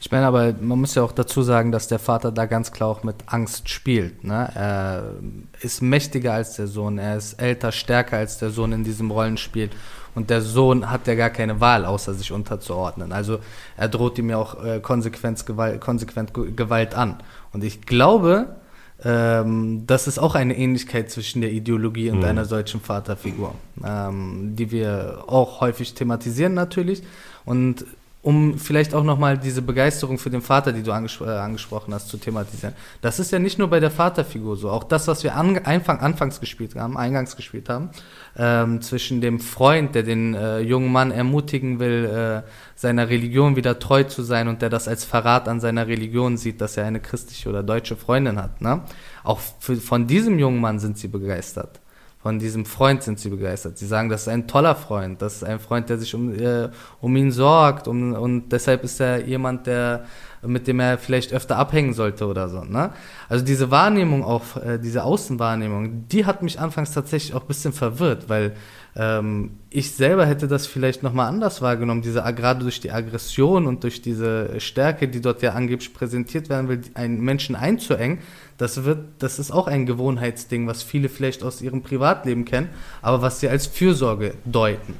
[0.00, 2.88] Ich meine aber, man muss ja auch dazu sagen, dass der Vater da ganz klar
[2.88, 4.24] auch mit Angst spielt.
[4.24, 4.50] Ne?
[4.52, 5.14] Er
[5.60, 9.70] ist mächtiger als der Sohn, er ist älter, stärker als der Sohn in diesem Rollenspiel.
[10.14, 13.12] Und der Sohn hat ja gar keine Wahl, außer sich unterzuordnen.
[13.12, 13.38] Also
[13.76, 17.22] er droht ihm ja auch äh, konsequent, Gewalt, konsequent Gewalt an.
[17.52, 18.56] Und ich glaube,
[19.04, 22.24] ähm, das ist auch eine Ähnlichkeit zwischen der Ideologie und mhm.
[22.24, 27.02] einer solchen Vaterfigur, ähm, die wir auch häufig thematisieren natürlich.
[27.44, 27.84] Und
[28.22, 32.08] um vielleicht auch nochmal diese Begeisterung für den Vater, die du angespro äh, angesprochen hast,
[32.08, 32.72] zu thematisieren.
[33.00, 34.70] Das ist ja nicht nur bei der Vaterfigur so.
[34.70, 37.90] Auch das, was wir an Anfang, anfangs gespielt haben, eingangs gespielt haben,
[38.36, 43.80] ähm, zwischen dem Freund, der den äh, jungen Mann ermutigen will, äh, seiner Religion wieder
[43.80, 47.00] treu zu sein und der das als Verrat an seiner Religion sieht, dass er eine
[47.00, 48.60] christliche oder deutsche Freundin hat.
[48.60, 48.82] Ne?
[49.24, 51.81] Auch für, von diesem jungen Mann sind sie begeistert
[52.22, 53.78] von diesem Freund sind sie begeistert.
[53.78, 56.68] Sie sagen, das ist ein toller Freund, das ist ein Freund, der sich um, äh,
[57.00, 60.04] um ihn sorgt um, und deshalb ist er jemand, der
[60.44, 62.64] mit dem er vielleicht öfter abhängen sollte oder so.
[62.64, 62.90] Ne?
[63.28, 67.72] Also diese Wahrnehmung auch, äh, diese Außenwahrnehmung, die hat mich anfangs tatsächlich auch ein bisschen
[67.72, 68.54] verwirrt, weil
[68.96, 73.84] ähm, ich selber hätte das vielleicht nochmal anders wahrgenommen, diese gerade durch die Aggression und
[73.84, 78.18] durch diese Stärke, die dort ja angeblich präsentiert werden will, einen Menschen einzuengen,
[78.62, 82.68] das wird, das ist auch ein Gewohnheitsding, was viele vielleicht aus ihrem Privatleben kennen,
[83.02, 84.94] aber was sie als Fürsorge deuten.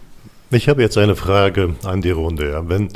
[0.51, 2.51] Ich habe jetzt eine Frage an die Runde.
[2.51, 2.69] Ja.
[2.69, 2.89] Wenn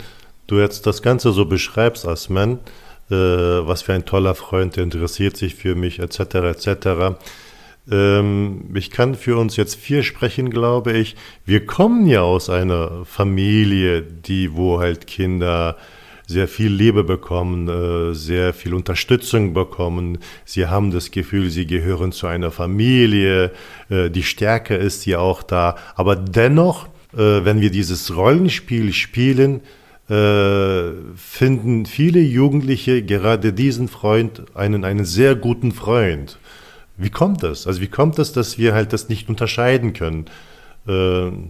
[0.49, 2.59] du jetzt das Ganze so beschreibst als Mann,
[3.11, 7.17] äh, was für ein toller Freund, der interessiert sich für mich, etc., etc.,
[7.89, 11.15] ähm, ich kann für uns jetzt vier sprechen, glaube ich.
[11.45, 15.77] Wir kommen ja aus einer Familie, die, wo halt Kinder
[16.27, 20.19] sehr viel Liebe bekommen, äh, sehr viel Unterstützung bekommen.
[20.45, 23.53] Sie haben das Gefühl, sie gehören zu einer Familie.
[23.89, 25.77] Äh, die Stärke ist ja auch da.
[25.95, 29.61] Aber dennoch, äh, wenn wir dieses Rollenspiel spielen,
[30.09, 36.39] finden viele Jugendliche gerade diesen Freund, einen, einen sehr guten Freund.
[36.97, 37.67] Wie kommt das?
[37.67, 40.27] Also wie kommt das, dass wir halt das nicht unterscheiden können?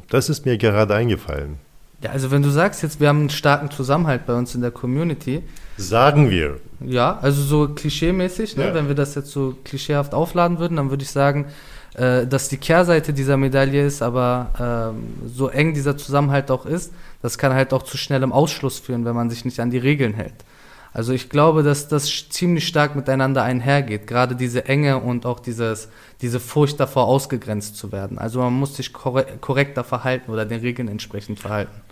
[0.09, 1.59] Das ist mir gerade eingefallen.
[2.03, 4.71] Ja, also wenn du sagst jetzt, wir haben einen starken Zusammenhalt bei uns in der
[4.71, 5.43] Community.
[5.79, 6.61] Sagen wir.
[6.81, 8.67] Ja, also so klischeemäßig, ne?
[8.67, 8.75] Ja.
[8.75, 11.47] wenn wir das jetzt so klischeehaft aufladen würden, dann würde ich sagen,
[11.95, 16.93] äh, dass die Kehrseite dieser Medaille ist, aber ähm, so eng dieser Zusammenhalt auch ist,
[17.23, 20.13] das kann halt auch zu schnellem Ausschluss führen, wenn man sich nicht an die Regeln
[20.13, 20.45] hält.
[20.93, 25.89] Also ich glaube, dass das ziemlich stark miteinander einhergeht, gerade diese Enge und auch dieses,
[26.23, 28.19] diese Furcht davor, ausgegrenzt zu werden.
[28.19, 31.83] Also man muss sich korrekter verhalten oder den Regeln entsprechend verhalten.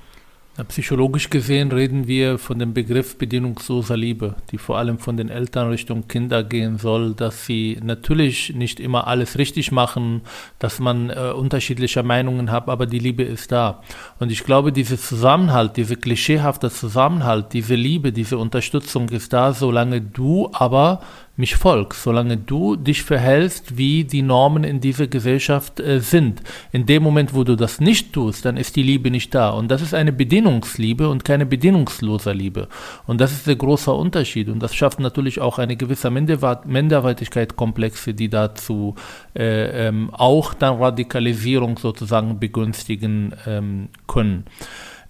[0.68, 5.68] Psychologisch gesehen reden wir von dem Begriff bedingungsloser Liebe, die vor allem von den Eltern
[5.68, 10.22] Richtung Kinder gehen soll, dass sie natürlich nicht immer alles richtig machen,
[10.60, 13.82] dass man äh, unterschiedliche Meinungen hat, aber die Liebe ist da.
[14.20, 20.02] Und ich glaube, dieser Zusammenhalt, diese klischeehafte Zusammenhalt, diese Liebe, diese Unterstützung ist da, solange
[20.02, 21.00] du aber
[21.36, 26.42] mich folgst, solange du dich verhältst, wie die Normen in dieser Gesellschaft äh, sind.
[26.70, 29.50] In dem Moment, wo du das nicht tust, dann ist die Liebe nicht da.
[29.50, 32.68] Und das ist eine Bedingungsliebe und keine bedingungslose Liebe.
[33.06, 34.48] Und das ist der große Unterschied.
[34.48, 38.94] Und das schafft natürlich auch eine gewisse Minderwertigkeitskomplexe, die dazu
[39.34, 44.44] äh, ähm, auch dann Radikalisierung sozusagen begünstigen ähm, können.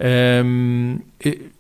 [0.01, 1.03] Ähm,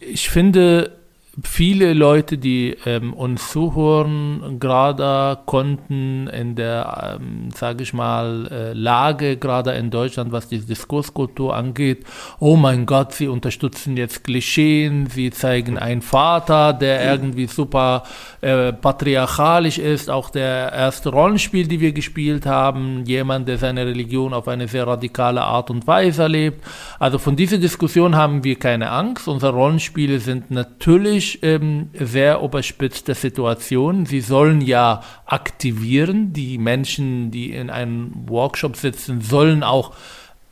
[0.01, 1.04] ich finde,
[1.43, 8.73] viele Leute, die ähm, uns zuhören, gerade konnten in der, ähm, sage ich mal, äh,
[8.73, 12.05] Lage, gerade in Deutschland, was die Diskurskultur angeht,
[12.39, 18.05] oh mein Gott, sie unterstützen jetzt Klischeen, sie zeigen einen Vater, der irgendwie super
[18.41, 24.35] äh, patriarchalisch ist, auch der erste Rollenspiel, die wir gespielt haben, jemand, der seine Religion
[24.35, 26.65] auf eine sehr radikale Art und Weise lebt.
[26.99, 29.27] Also von dieser Diskussion haben wir keine Angst.
[29.27, 34.07] Unsere Rollenspiele sind natürlich natürlich ähm, sehr überspitzte Situation.
[34.07, 36.33] Sie sollen ja aktivieren.
[36.33, 39.95] Die Menschen, die in einem Workshop sitzen, sollen auch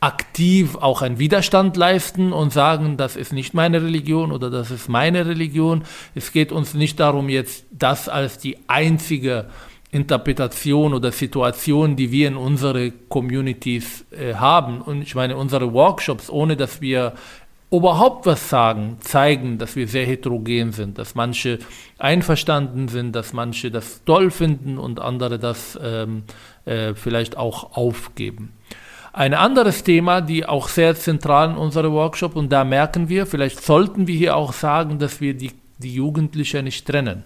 [0.00, 4.88] aktiv auch einen Widerstand leisten und sagen, das ist nicht meine Religion oder das ist
[4.88, 5.85] meine Religion.
[6.14, 9.46] Es geht uns nicht darum, jetzt das als die einzige
[9.92, 14.80] Interpretation oder Situation, die wir in unsere Communities äh, haben.
[14.80, 17.12] Und ich meine, unsere Workshops, ohne dass wir
[17.72, 21.58] überhaupt was sagen, zeigen, dass wir sehr heterogen sind, dass manche
[21.98, 26.24] einverstanden sind, dass manche das toll finden und andere das ähm,
[26.66, 28.52] äh, vielleicht auch aufgeben.
[29.14, 33.62] Ein anderes Thema, die auch sehr zentral in unserem Workshop, und da merken wir, vielleicht
[33.62, 37.24] sollten wir hier auch sagen, dass wir die, die Jugendlichen nicht trennen.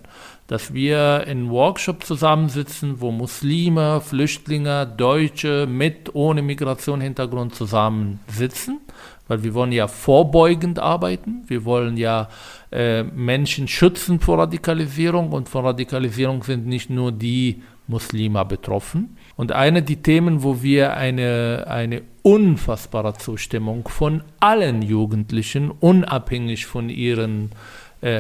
[0.49, 8.81] Dass wir in Workshop zusammensitzen, wo Muslime, Flüchtlinge, Deutsche mit, ohne Migrationshintergrund zusammensitzen,
[9.29, 11.43] weil wir wollen ja vorbeugend arbeiten.
[11.47, 12.29] Wir wollen ja
[12.71, 19.17] äh, Menschen schützen vor Radikalisierung und von Radikalisierung sind nicht nur die Muslime betroffen.
[19.37, 26.89] Und eine der Themen, wo wir eine, eine unfassbare Zustimmung von allen Jugendlichen, unabhängig von
[26.89, 27.49] ihrem äh,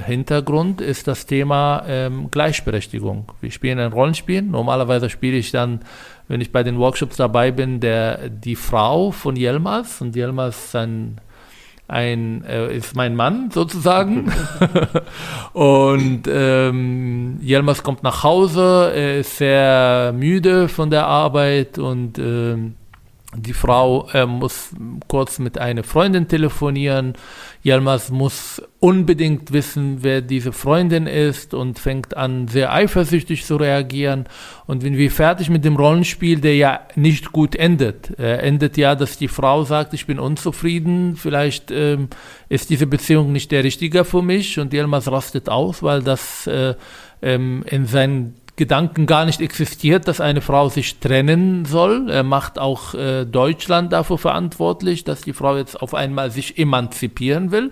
[0.01, 3.33] Hintergrund, ist das Thema ähm, Gleichberechtigung.
[3.40, 4.42] Wir spielen ein Rollenspiel.
[4.42, 5.81] Normalerweise spiele ich dann,
[6.29, 10.01] wenn ich bei den Workshops dabei bin, der, die Frau von Yelmas.
[10.01, 11.20] Und Yelmas ist ein
[11.88, 14.33] ein, äh, ist mein Mann sozusagen.
[15.53, 22.75] und ähm, Jelmas kommt nach Hause, er ist sehr müde von der Arbeit und ähm,
[23.34, 24.70] die Frau äh, muss
[25.08, 27.14] kurz mit einer Freundin telefonieren.
[27.64, 34.26] Yilmaz muss unbedingt wissen, wer diese Freundin ist und fängt an, sehr eifersüchtig zu reagieren.
[34.66, 38.94] Und wenn wir fertig mit dem Rollenspiel, der ja nicht gut endet, äh, endet ja,
[38.94, 42.08] dass die Frau sagt, ich bin unzufrieden, vielleicht ähm,
[42.48, 46.74] ist diese Beziehung nicht der richtige für mich und Yilmaz rastet aus, weil das äh,
[47.22, 52.08] ähm, in seinen Gedanken gar nicht existiert, dass eine Frau sich trennen soll.
[52.10, 57.50] Er macht auch äh, Deutschland dafür verantwortlich, dass die Frau jetzt auf einmal sich emanzipieren
[57.50, 57.70] will.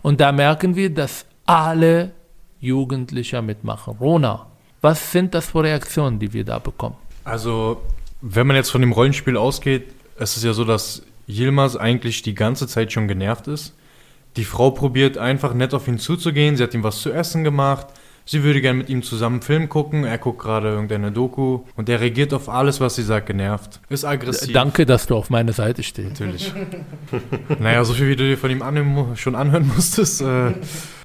[0.00, 2.12] Und da merken wir, dass alle
[2.60, 3.96] Jugendliche mitmachen.
[4.00, 4.46] Rona,
[4.80, 6.96] was sind das für Reaktionen, die wir da bekommen?
[7.24, 7.82] Also,
[8.22, 12.34] wenn man jetzt von dem Rollenspiel ausgeht, ist es ja so, dass Yilmaz eigentlich die
[12.34, 13.74] ganze Zeit schon genervt ist.
[14.36, 17.88] Die Frau probiert einfach nett auf ihn zuzugehen, sie hat ihm was zu essen gemacht,
[18.24, 20.04] Sie würde gerne mit ihm zusammen einen Film gucken.
[20.04, 23.80] Er guckt gerade irgendeine Doku und er reagiert auf alles, was sie sagt, genervt.
[23.88, 24.52] Ist aggressiv.
[24.52, 26.20] Danke, dass du auf meiner Seite stehst.
[26.20, 26.52] Natürlich.
[27.58, 30.22] naja, so viel, wie du dir von ihm anhören, schon anhören musstest.
[30.22, 30.52] Äh,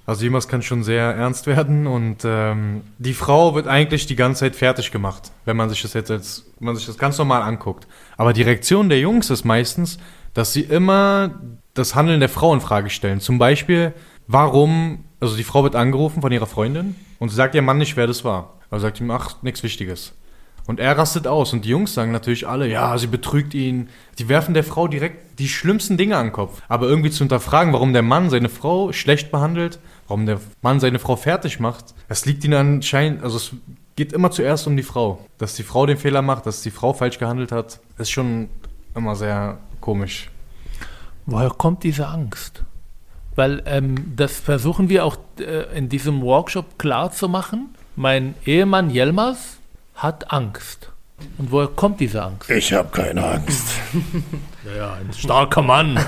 [0.07, 4.39] also jemals kann schon sehr ernst werden und ähm, die Frau wird eigentlich die ganze
[4.39, 7.41] Zeit fertig gemacht, wenn man sich das jetzt als, wenn man sich das ganz normal
[7.41, 7.87] anguckt.
[8.15, 9.97] Aber die Reaktion der Jungs ist meistens,
[10.33, 11.31] dass sie immer
[11.73, 13.19] das Handeln der Frau in Frage stellen.
[13.19, 13.93] Zum Beispiel,
[14.27, 18.07] warum, also die Frau wird angerufen von ihrer Freundin und sagt ihr Mann nicht, wer
[18.07, 18.53] das war.
[18.69, 20.13] Er sagt ihm, ach, nichts Wichtiges.
[20.67, 21.53] Und er rastet aus.
[21.53, 23.87] Und die Jungs sagen natürlich alle, ja, sie betrügt ihn.
[24.19, 26.61] Die werfen der Frau direkt die schlimmsten Dinge an den Kopf.
[26.67, 30.99] Aber irgendwie zu hinterfragen, warum der Mann seine Frau schlecht behandelt, warum der Mann seine
[30.99, 33.51] Frau fertig macht, das liegt ihnen anscheinend, also es
[33.95, 35.25] geht immer zuerst um die Frau.
[35.37, 38.49] Dass die Frau den Fehler macht, dass die Frau falsch gehandelt hat, ist schon
[38.93, 40.29] immer sehr komisch.
[41.25, 42.63] Woher kommt diese Angst?
[43.37, 47.69] Weil ähm, das versuchen wir auch äh, in diesem Workshop klar zu machen.
[47.95, 49.57] Mein Ehemann Jelmas
[49.93, 50.89] hat Angst.
[51.37, 52.49] Und woher kommt diese Angst?
[52.49, 53.67] Ich habe keine Angst.
[54.77, 55.99] ja, ein starker Mann.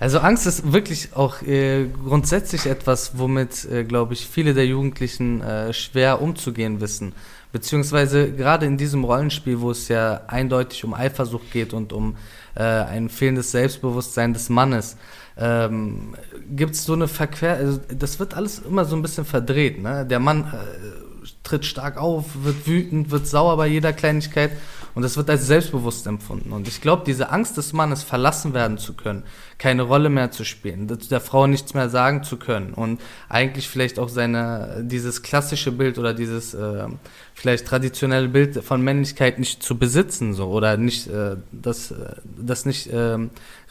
[0.00, 5.42] Also Angst ist wirklich auch äh, grundsätzlich etwas, womit, äh, glaube ich, viele der Jugendlichen
[5.42, 7.14] äh, schwer umzugehen wissen.
[7.52, 12.16] Beziehungsweise gerade in diesem Rollenspiel, wo es ja eindeutig um Eifersucht geht und um
[12.54, 14.96] äh, ein fehlendes Selbstbewusstsein des Mannes,
[15.38, 16.14] ähm,
[16.50, 17.54] gibt es so eine Verquer...
[17.54, 19.82] Also das wird alles immer so ein bisschen verdreht.
[19.82, 20.04] Ne?
[20.06, 24.52] Der Mann äh, tritt stark auf, wird wütend, wird sauer bei jeder Kleinigkeit
[24.94, 26.52] und das wird als selbstbewusst empfunden.
[26.52, 29.22] Und ich glaube, diese Angst des Mannes, verlassen werden zu können,
[29.58, 33.98] keine Rolle mehr zu spielen, der Frau nichts mehr sagen zu können und eigentlich vielleicht
[33.98, 36.86] auch seine, dieses klassische Bild oder dieses äh,
[37.34, 42.66] vielleicht traditionelle Bild von Männlichkeit nicht zu besitzen, so oder nicht, äh, dass äh, das
[42.66, 43.18] nicht äh,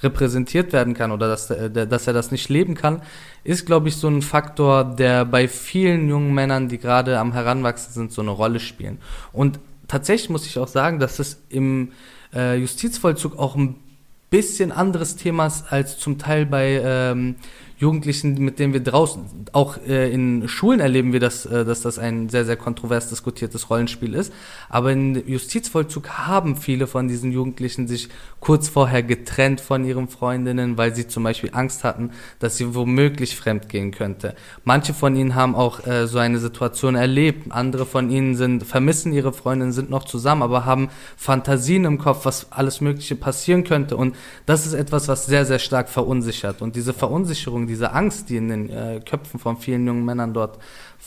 [0.04, 3.02] repräsentiert werden kann oder dass, äh, dass er das nicht leben kann,
[3.46, 7.94] ist, glaube ich, so ein Faktor, der bei vielen jungen Männern, die gerade am Heranwachsen
[7.94, 8.98] sind, so eine Rolle spielen.
[9.32, 11.94] Und tatsächlich muss ich auch sagen, dass es im
[12.36, 13.76] äh, Justizvollzug auch ein
[14.30, 17.36] bisschen anderes Thema ist als zum Teil bei ähm,
[17.80, 22.00] Jugendlichen, mit denen wir draußen, auch äh, in Schulen erleben wir, dass, äh, dass das
[22.00, 24.34] ein sehr, sehr kontrovers diskutiertes Rollenspiel ist.
[24.68, 28.10] Aber in Justizvollzug haben viele von diesen Jugendlichen sich
[28.40, 33.36] kurz vorher getrennt von ihren Freundinnen, weil sie zum Beispiel Angst hatten, dass sie womöglich
[33.36, 34.34] fremd gehen könnte.
[34.64, 37.52] Manche von ihnen haben auch äh, so eine Situation erlebt.
[37.52, 42.26] Andere von ihnen sind, vermissen ihre Freundinnen, sind noch zusammen, aber haben Fantasien im Kopf,
[42.26, 43.98] was alles Mögliche passieren könnte.
[43.98, 44.16] Und
[44.48, 46.64] das ist etwas, was sehr, sehr stark verunsichert.
[46.64, 50.60] Und diese Verunsicherung, diese Angst, die in den äh, Köpfen von vielen jungen Männern dort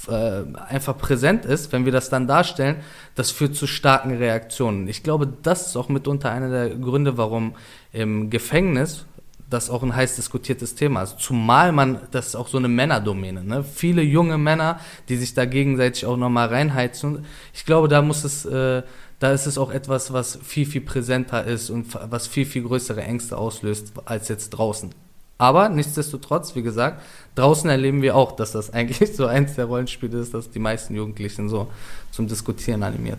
[0.09, 2.77] äh, einfach präsent ist, wenn wir das dann darstellen,
[3.15, 4.89] das führt zu starken Reaktionen.
[4.89, 7.55] Ich glaube, das ist auch mitunter einer der Gründe, warum
[7.93, 9.05] im Gefängnis
[9.51, 11.19] das auch ein heiß diskutiertes Thema ist.
[11.19, 13.65] Zumal man, das ist auch so eine Männerdomäne, ne?
[13.65, 17.25] Viele junge Männer, die sich da gegenseitig auch nochmal reinheizen.
[17.53, 18.83] Ich glaube, da muss es, äh,
[19.19, 23.03] da ist es auch etwas, was viel, viel präsenter ist und was viel, viel größere
[23.03, 24.95] Ängste auslöst als jetzt draußen.
[25.41, 27.01] Aber nichtsdestotrotz, wie gesagt,
[27.35, 30.95] draußen erleben wir auch, dass das eigentlich so eins der Rollenspiele ist, das die meisten
[30.95, 31.69] Jugendlichen so
[32.11, 33.19] zum Diskutieren animiert.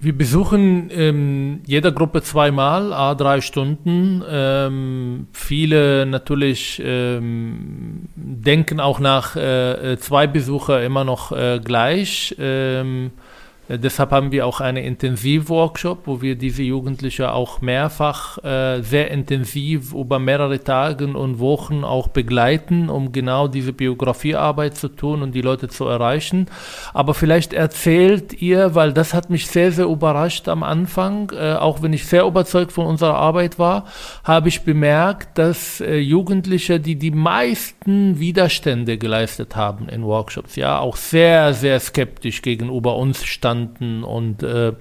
[0.00, 4.22] Wir besuchen ähm, jeder Gruppe zweimal, a drei Stunden.
[4.28, 12.34] Ähm, viele natürlich ähm, denken auch nach äh, zwei Besucher immer noch äh, gleich.
[12.38, 13.27] Ähm, äh,
[13.68, 19.92] deshalb haben wir auch einen Intensivworkshop, wo wir diese Jugendlichen auch mehrfach äh, sehr intensiv
[19.92, 25.42] über mehrere Tage und Wochen auch begleiten, um genau diese Biografiearbeit zu tun und die
[25.42, 26.46] Leute zu erreichen.
[26.94, 31.82] Aber vielleicht erzählt ihr, weil das hat mich sehr, sehr überrascht am Anfang, äh, auch
[31.82, 33.84] wenn ich sehr überzeugt von unserer Arbeit war,
[34.24, 40.78] habe ich bemerkt, dass äh, Jugendliche, die die meisten Widerstände geleistet haben in Workshops, ja,
[40.78, 44.72] auch sehr, sehr skeptisch gegenüber uns standen, gestanden und äh,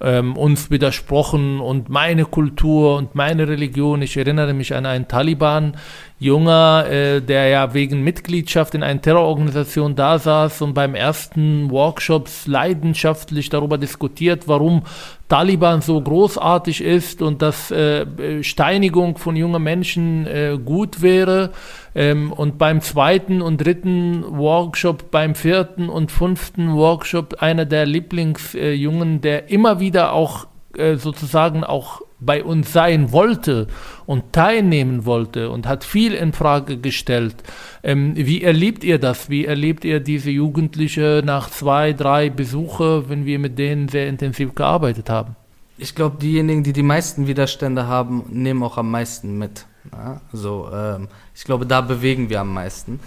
[0.00, 4.02] ähm, uns widersprochen und meine Kultur und meine Religion.
[4.02, 10.18] Ich erinnere mich an einen Taliban-Junger, äh, der ja wegen Mitgliedschaft in einer Terrororganisation da
[10.18, 14.82] saß und beim ersten Workshops leidenschaftlich darüber diskutiert, warum
[15.28, 21.50] Taliban so großartig ist und dass äh, Steinigung von jungen Menschen äh, gut wäre.
[21.94, 29.16] Ähm, und beim zweiten und dritten Workshop, beim vierten und fünften Workshop, einer der Lieblingsjungen,
[29.16, 33.66] äh, der immer wieder auch äh, sozusagen auch bei uns sein wollte
[34.06, 37.36] und teilnehmen wollte und hat viel in Frage gestellt.
[37.82, 39.28] Ähm, wie erlebt ihr das?
[39.30, 44.54] Wie erlebt ihr diese Jugendliche nach zwei, drei Besuche, wenn wir mit denen sehr intensiv
[44.54, 45.36] gearbeitet haben?
[45.76, 49.66] Ich glaube, diejenigen, die die meisten Widerstände haben, nehmen auch am meisten mit.
[49.92, 53.00] Ja, so, ähm, ich glaube, da bewegen wir am meisten.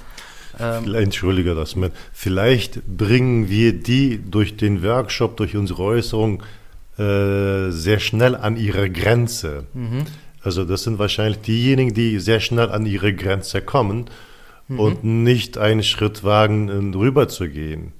[0.60, 1.92] Ähm, Entschuldige das, man.
[2.14, 6.44] Vielleicht bringen wir die durch den Workshop, durch unsere Äußerung
[6.98, 9.66] äh, sehr schnell an ihre Grenze.
[9.74, 10.06] Mhm.
[10.42, 14.06] Also das sind wahrscheinlich diejenigen, die sehr schnell an ihre Grenze kommen
[14.68, 14.80] mhm.
[14.80, 17.94] und nicht einen Schritt wagen, rüber zu gehen.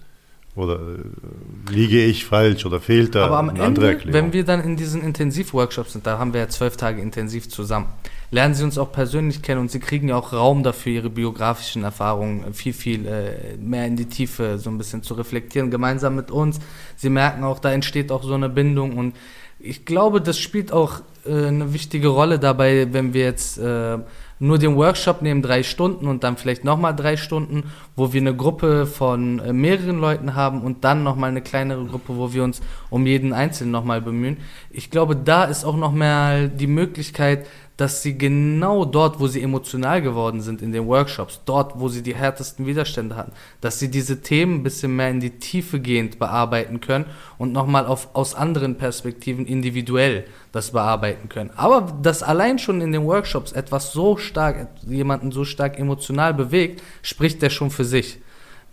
[0.56, 4.14] Oder äh, liege ich falsch oder fehlt da Aber am eine Ende, andere Erklärung?
[4.14, 7.86] Wenn wir dann in diesen Intensivworkshops sind, da haben wir ja zwölf Tage intensiv zusammen,
[8.32, 11.84] lernen sie uns auch persönlich kennen und sie kriegen ja auch Raum dafür, ihre biografischen
[11.84, 16.32] Erfahrungen viel, viel äh, mehr in die Tiefe so ein bisschen zu reflektieren, gemeinsam mit
[16.32, 16.60] uns.
[16.96, 19.16] Sie merken auch, da entsteht auch so eine Bindung und
[19.60, 23.98] ich glaube, das spielt auch äh, eine wichtige Rolle dabei, wenn wir jetzt äh,
[24.40, 27.64] nur den Workshop nehmen, drei Stunden und dann vielleicht nochmal drei Stunden,
[27.96, 32.18] wo wir eine Gruppe von äh, mehreren Leuten haben und dann nochmal eine kleinere Gruppe,
[32.18, 34.38] wo wir uns um jeden Einzelnen nochmal bemühen.
[34.70, 37.48] Ich glaube, da ist auch nochmal die Möglichkeit,
[37.78, 42.02] dass sie genau dort, wo sie emotional geworden sind in den Workshops, dort, wo sie
[42.02, 46.18] die härtesten Widerstände hatten, dass sie diese Themen ein bisschen mehr in die Tiefe gehend
[46.18, 47.06] bearbeiten können
[47.38, 51.52] und nochmal aus anderen Perspektiven individuell das bearbeiten können.
[51.56, 56.82] Aber dass allein schon in den Workshops etwas so stark, jemanden so stark emotional bewegt,
[57.04, 58.20] spricht der schon für sich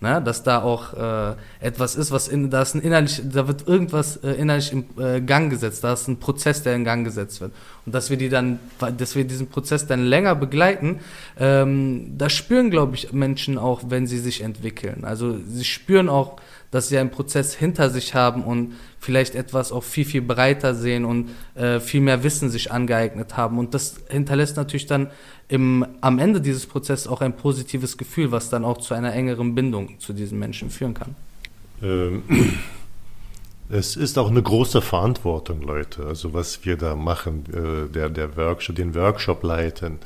[0.04, 0.22] ne?
[0.22, 4.16] dass da auch äh, etwas ist, was in, da ist ein innerlich, da wird irgendwas
[4.18, 7.52] äh, innerlich im äh, Gang gesetzt, da ist ein Prozess, der in Gang gesetzt wird.
[7.86, 8.58] Und dass wir die dann,
[8.96, 11.00] dass wir diesen Prozess dann länger begleiten,
[11.38, 15.04] ähm, das spüren, glaube ich, Menschen auch, wenn sie sich entwickeln.
[15.04, 16.36] Also sie spüren auch,
[16.70, 21.04] dass sie einen Prozess hinter sich haben und vielleicht etwas auch viel, viel breiter sehen
[21.04, 23.58] und äh, viel mehr Wissen sich angeeignet haben.
[23.58, 25.10] Und das hinterlässt natürlich dann
[25.46, 29.54] im, am Ende dieses Prozesses auch ein positives Gefühl, was dann auch zu einer engeren
[29.54, 31.14] Bindung zu diesen Menschen führen kann.
[31.80, 32.22] Ähm,
[33.68, 36.04] es ist auch eine große Verantwortung, Leute.
[36.06, 39.98] Also was wir da machen, äh, der, der Workshop, den Workshop leiten.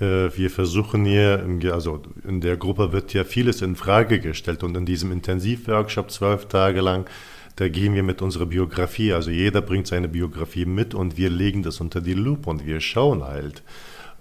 [0.00, 4.76] Äh, wir versuchen hier, also in der Gruppe wird ja vieles in Frage gestellt und
[4.76, 7.08] in diesem Intensivworkshop zwölf Tage lang,
[7.56, 11.64] da gehen wir mit unserer Biografie, also jeder bringt seine Biografie mit und wir legen
[11.64, 13.62] das unter die Lupe und wir schauen halt.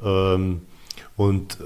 [0.03, 0.61] Ähm,
[1.17, 1.63] und äh,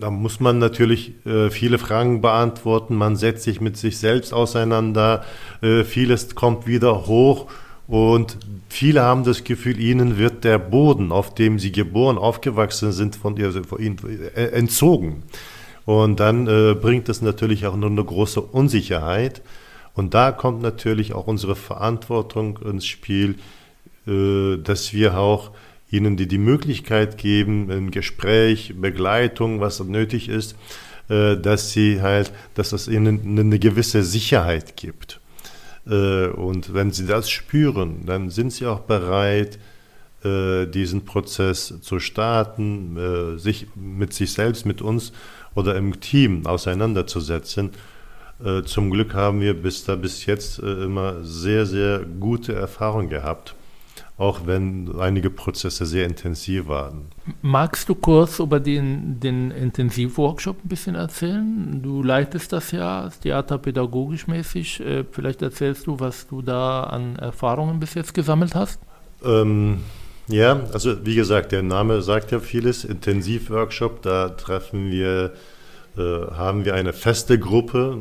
[0.00, 2.96] da muss man natürlich äh, viele Fragen beantworten.
[2.96, 5.24] Man setzt sich mit sich selbst auseinander.
[5.60, 7.48] Äh, vieles kommt wieder hoch.
[7.86, 8.38] Und
[8.70, 13.36] viele haben das Gefühl, ihnen wird der Boden, auf dem sie geboren, aufgewachsen sind, von,
[13.36, 13.98] ihr, von ihnen
[14.34, 15.22] äh, entzogen.
[15.84, 19.42] Und dann äh, bringt es natürlich auch nur eine große Unsicherheit.
[19.92, 23.36] Und da kommt natürlich auch unsere Verantwortung ins Spiel,
[24.06, 25.50] äh, dass wir auch
[25.96, 30.56] ihnen die, die Möglichkeit geben, ein Gespräch, Begleitung, was nötig ist,
[31.08, 35.20] äh, dass sie halt, dass es ihnen eine gewisse Sicherheit gibt.
[35.86, 39.58] Äh, und wenn sie das spüren, dann sind sie auch bereit,
[40.24, 45.12] äh, diesen Prozess zu starten, sich mit sich selbst, mit uns
[45.54, 47.70] oder im Team auseinanderzusetzen.
[48.66, 53.54] Zum Glück haben wir bis, da, bis jetzt immer sehr, sehr gute Erfahrungen gehabt
[54.18, 57.08] auch wenn einige Prozesse sehr intensiv waren.
[57.42, 61.82] Magst du kurz über den, den Intensivworkshop ein bisschen erzählen?
[61.82, 64.80] Du leitest das ja theaterpädagogisch mäßig.
[64.80, 68.80] Äh, vielleicht erzählst du, was du da an Erfahrungen bis jetzt gesammelt hast?
[69.22, 69.80] Ähm,
[70.28, 72.84] ja, also wie gesagt, der Name sagt ja vieles.
[72.84, 75.34] Intensivworkshop, da treffen wir,
[75.98, 76.00] äh,
[76.32, 77.98] haben wir eine feste Gruppe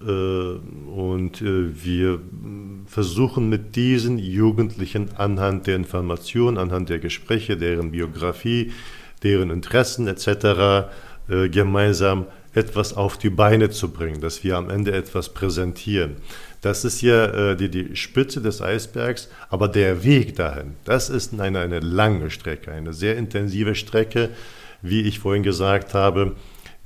[0.00, 2.20] und äh, wir
[2.86, 8.72] versuchen mit diesen Jugendlichen anhand der Informationen, anhand der Gespräche, deren Biografie,
[9.22, 10.88] deren Interessen etc.
[11.28, 16.16] Äh, gemeinsam etwas auf die Beine zu bringen, dass wir am Ende etwas präsentieren.
[16.62, 21.60] Das ist ja die, die Spitze des Eisbergs, aber der Weg dahin, das ist eine,
[21.60, 24.30] eine lange Strecke, eine sehr intensive Strecke,
[24.80, 26.34] wie ich vorhin gesagt habe.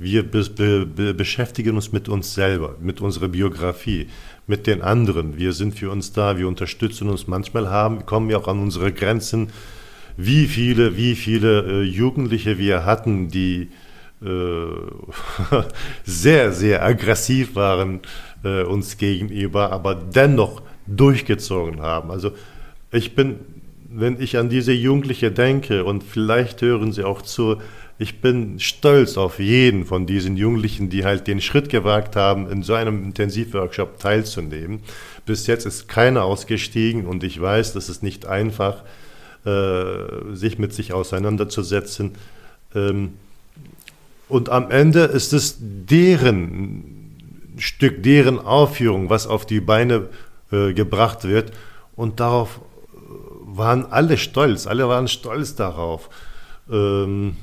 [0.03, 4.07] Wir be be beschäftigen uns mit uns selber, mit unserer Biografie,
[4.47, 5.37] mit den anderen.
[5.37, 7.27] Wir sind für uns da, wir unterstützen uns.
[7.27, 9.49] Manchmal haben, kommen wir auch an unsere Grenzen.
[10.17, 13.69] Wie viele, wie viele äh, Jugendliche wir hatten, die
[14.23, 14.27] äh,
[16.05, 18.01] sehr, sehr aggressiv waren
[18.43, 22.11] äh, uns gegenüber, aber dennoch durchgezogen haben.
[22.11, 22.33] Also
[22.91, 23.41] ich bin,
[23.91, 27.59] wenn ich an diese Jugendliche denke und vielleicht hören Sie auch zu,
[28.01, 32.63] ich bin stolz auf jeden von diesen Jugendlichen, die halt den Schritt gewagt haben, in
[32.63, 34.81] so einem Intensivworkshop teilzunehmen.
[35.27, 38.85] Bis jetzt ist keiner ausgestiegen und ich weiß, das ist nicht einfach,
[39.45, 42.13] äh, sich mit sich auseinanderzusetzen.
[42.75, 43.13] Ähm,
[44.31, 47.13] und am Ende ist es deren
[47.59, 50.09] Stück, deren Aufführung, was auf die Beine
[50.51, 51.53] äh, gebracht wird.
[51.97, 52.63] Und darauf
[53.45, 56.09] waren alle stolz, alle waren stolz darauf.
[56.73, 57.37] Ähm,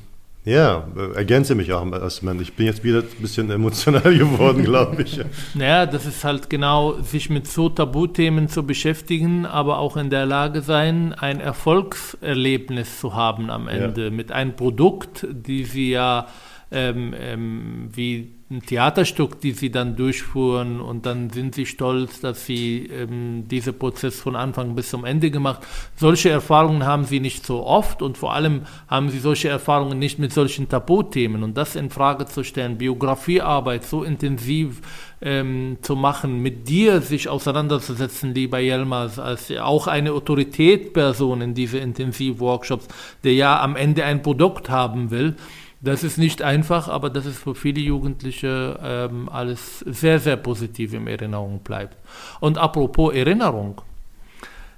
[0.47, 2.39] ja, ergänze mich auch erstmal.
[2.41, 5.19] Ich bin jetzt wieder ein bisschen emotional geworden, glaube ich.
[5.53, 10.25] Naja, das ist halt genau, sich mit so Tabuthemen zu beschäftigen, aber auch in der
[10.25, 14.09] Lage sein, ein Erfolgserlebnis zu haben am Ende ja.
[14.09, 16.27] mit einem Produkt, die sie ja
[16.71, 22.45] ähm, ähm, wie ein Theaterstück, die sie dann durchfuhren und dann sind sie stolz, dass
[22.45, 25.61] sie ähm, diesen Prozess von Anfang bis zum Ende gemacht.
[25.97, 30.17] Solche Erfahrungen haben sie nicht so oft und vor allem haben sie solche Erfahrungen nicht
[30.17, 34.81] mit solchen Tabuthemen und das in Frage zu stellen, Biografiearbeit so intensiv
[35.21, 41.79] ähm, zu machen, mit dir sich auseinanderzusetzen, lieber Jelmers, als auch eine Autoritätsperson in diese
[41.79, 42.87] Intensivworkshops,
[43.25, 45.35] der ja am Ende ein Produkt haben will.
[45.79, 50.93] Das ist nicht einfach, aber das ist für viele Jugendliche ähm, alles sehr, sehr positiv
[50.93, 51.97] in Erinnerung bleibt.
[52.39, 53.81] Und apropos Erinnerung,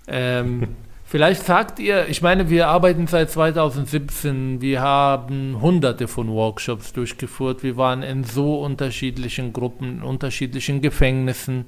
[0.08, 0.76] ähm,
[1.06, 7.64] vielleicht sagt ihr, ich meine, wir arbeiten seit 2017, wir haben hunderte von Workshops durchgeführt,
[7.64, 11.66] wir waren in so unterschiedlichen Gruppen, unterschiedlichen Gefängnissen.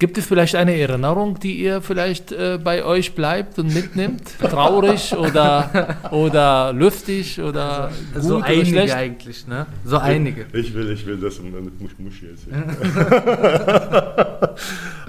[0.00, 4.22] Gibt es vielleicht eine Erinnerung, die ihr vielleicht äh, bei euch bleibt und mitnimmt?
[4.40, 8.94] Traurig oder, oder lustig oder also, so einige schlecht?
[8.94, 9.66] eigentlich, ne?
[9.84, 10.46] So einige.
[10.54, 12.74] Ich will, ich will das mit Muschi erzählen.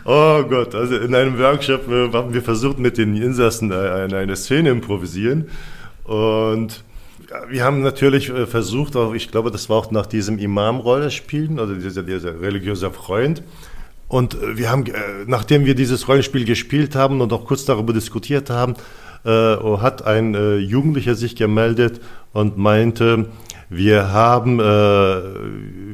[0.03, 4.35] oh Gott, also in einem Workshop äh, haben wir versucht mit den Insassen eine, eine
[4.35, 5.47] Szene improvisieren
[6.03, 6.83] und
[7.47, 11.75] wir haben natürlich äh, versucht, auch, ich glaube, das war auch nach diesem Imam-Rollenspielen, also
[11.75, 13.41] dieser, dieser religiöse Freund,
[14.11, 14.91] und äh, wir haben, äh,
[15.25, 18.75] nachdem wir dieses Rollenspiel gespielt haben und auch kurz darüber diskutiert haben,
[19.23, 22.01] äh, hat ein äh, Jugendlicher sich gemeldet
[22.33, 23.27] und meinte,
[23.69, 24.63] wir haben, äh,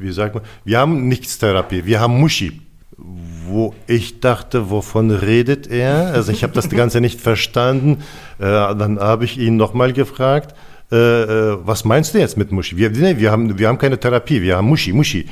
[0.02, 2.62] wie sagt man, wir haben Nichtstherapie, wir haben Muschi.
[3.50, 6.08] Wo ich dachte, wovon redet er?
[6.08, 8.00] Also ich habe das Ganze nicht verstanden.
[8.40, 10.56] Äh, dann habe ich ihn nochmal gefragt,
[10.90, 12.78] was meinst du jetzt mit Muschi?
[12.78, 15.26] Wir, nee, wir, haben, wir haben keine Therapie, wir haben Muschi, Muschi.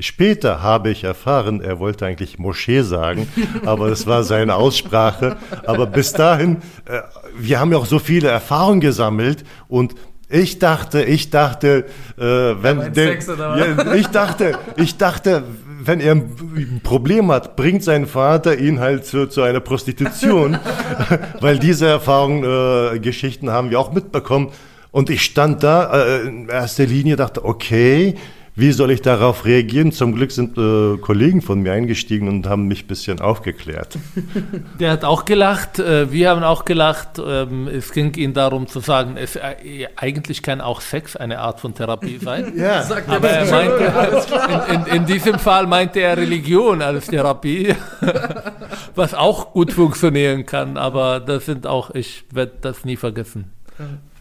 [0.00, 3.28] Später habe ich erfahren, er wollte eigentlich Moschee sagen,
[3.66, 5.36] aber das war seine Aussprache.
[5.66, 7.00] Aber bis dahin, äh,
[7.38, 9.94] wir haben ja auch so viele Erfahrungen gesammelt und
[10.30, 11.86] ich dachte, ich dachte,
[12.18, 15.44] äh, wenn der, ja, ich dachte, ich dachte,
[15.80, 20.58] wenn er ein Problem hat, bringt sein Vater ihn halt zu, zu einer Prostitution,
[21.40, 24.50] weil diese Erfahrungen, äh, Geschichten haben wir auch mitbekommen.
[24.90, 28.16] Und ich stand da äh, in erster Linie, dachte, okay,
[28.58, 29.92] Wie soll ich darauf reagieren?
[29.92, 33.96] Zum Glück sind äh, Kollegen von mir eingestiegen und haben mich ein bisschen aufgeklärt.
[34.80, 37.20] Der hat auch gelacht, äh, wir haben auch gelacht.
[37.24, 41.60] Ähm, es ging ihm darum zu sagen, es, äh, eigentlich kann auch Sex eine Art
[41.60, 42.52] von Therapie sein.
[42.56, 44.26] Ja, Aber er meinte,
[44.68, 47.76] in, in, in diesem Fall meinte er Religion als Therapie,
[48.96, 50.76] was auch gut funktionieren kann.
[50.76, 53.52] Aber das sind auch, ich werde das nie vergessen.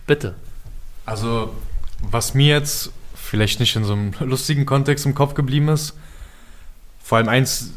[0.05, 0.35] Bitte.
[1.07, 1.55] Also,
[2.11, 2.91] was mir jetzt
[3.27, 5.97] vielleicht nicht in so einem lustigen Kontext im Kopf geblieben ist,
[7.03, 7.73] vor allem eins,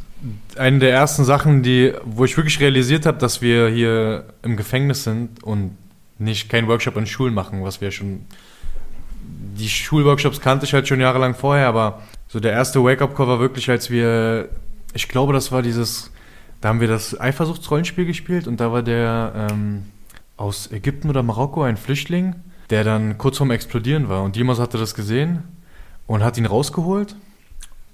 [0.57, 5.05] eine der ersten Sachen, die, wo ich wirklich realisiert habe, dass wir hier im Gefängnis
[5.05, 5.76] sind und
[6.18, 8.26] nicht keinen Workshop in Schulen machen, was wir schon.
[9.57, 13.70] Die Schulworkshops kannte ich halt schon jahrelang vorher, aber so der erste Wake-up-Call war wirklich,
[13.70, 14.48] als wir,
[14.94, 16.11] ich glaube, das war dieses,
[16.61, 19.84] da haben wir das Eifersuchtsrollenspiel gespielt und da war der ähm,
[20.36, 22.34] aus Ägypten oder Marokko ein Flüchtling,
[22.70, 25.42] der dann kurz vorm Explodieren war und Dimas hatte das gesehen
[26.06, 27.16] und hat ihn rausgeholt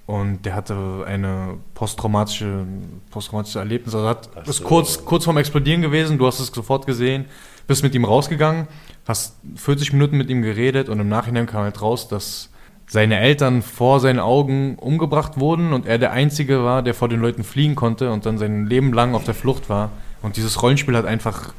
[0.05, 2.65] und der hatte eine posttraumatische,
[3.11, 3.93] posttraumatische Erlebnis.
[3.93, 4.63] Also hat, Ach ist so.
[4.63, 7.25] kurz, kurz vorm Explodieren gewesen, du hast es sofort gesehen,
[7.67, 8.67] bist mit ihm rausgegangen,
[9.05, 12.49] hast 40 Minuten mit ihm geredet und im Nachhinein kam halt raus, dass
[12.89, 17.19] seine Eltern vor seinen Augen umgebracht wurden und er der Einzige war, der vor den
[17.19, 19.91] Leuten fliehen konnte und dann sein Leben lang auf der Flucht war.
[20.21, 21.53] Und dieses Rollenspiel hat einfach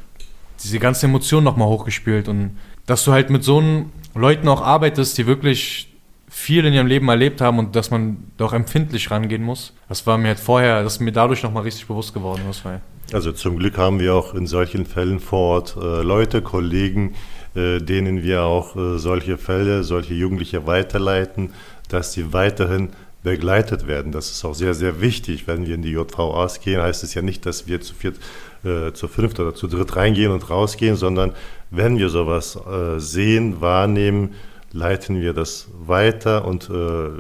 [0.63, 2.57] diese ganze Emotion nochmal hochgespielt und
[2.89, 5.95] dass du halt mit so einen Leuten auch arbeitest, die wirklich
[6.29, 9.75] viel in ihrem Leben erlebt haben und dass man doch empfindlich rangehen muss.
[9.89, 12.43] Das war mir halt vorher, das ist mir dadurch nochmal richtig bewusst geworden.
[12.47, 12.81] Das war
[13.13, 17.15] Also zum Glück haben wir auch in solchen Fällen vor Ort äh, Leute, Kollegen,
[17.55, 21.51] äh, denen wir auch äh, solche Fälle, solche Jugendliche weiterleiten,
[21.89, 22.89] dass sie weiterhin
[23.23, 24.13] begleitet werden.
[24.13, 25.47] Das ist auch sehr, sehr wichtig.
[25.47, 28.17] Wenn wir in die JVAs gehen, heißt es ja nicht, dass wir zu viert,
[28.65, 31.33] äh, zu fünft oder zu dritt reingehen und rausgehen, sondern
[31.71, 34.35] wenn wir sowas äh, sehen, wahrnehmen,
[34.73, 37.11] leiten wir das weiter und äh,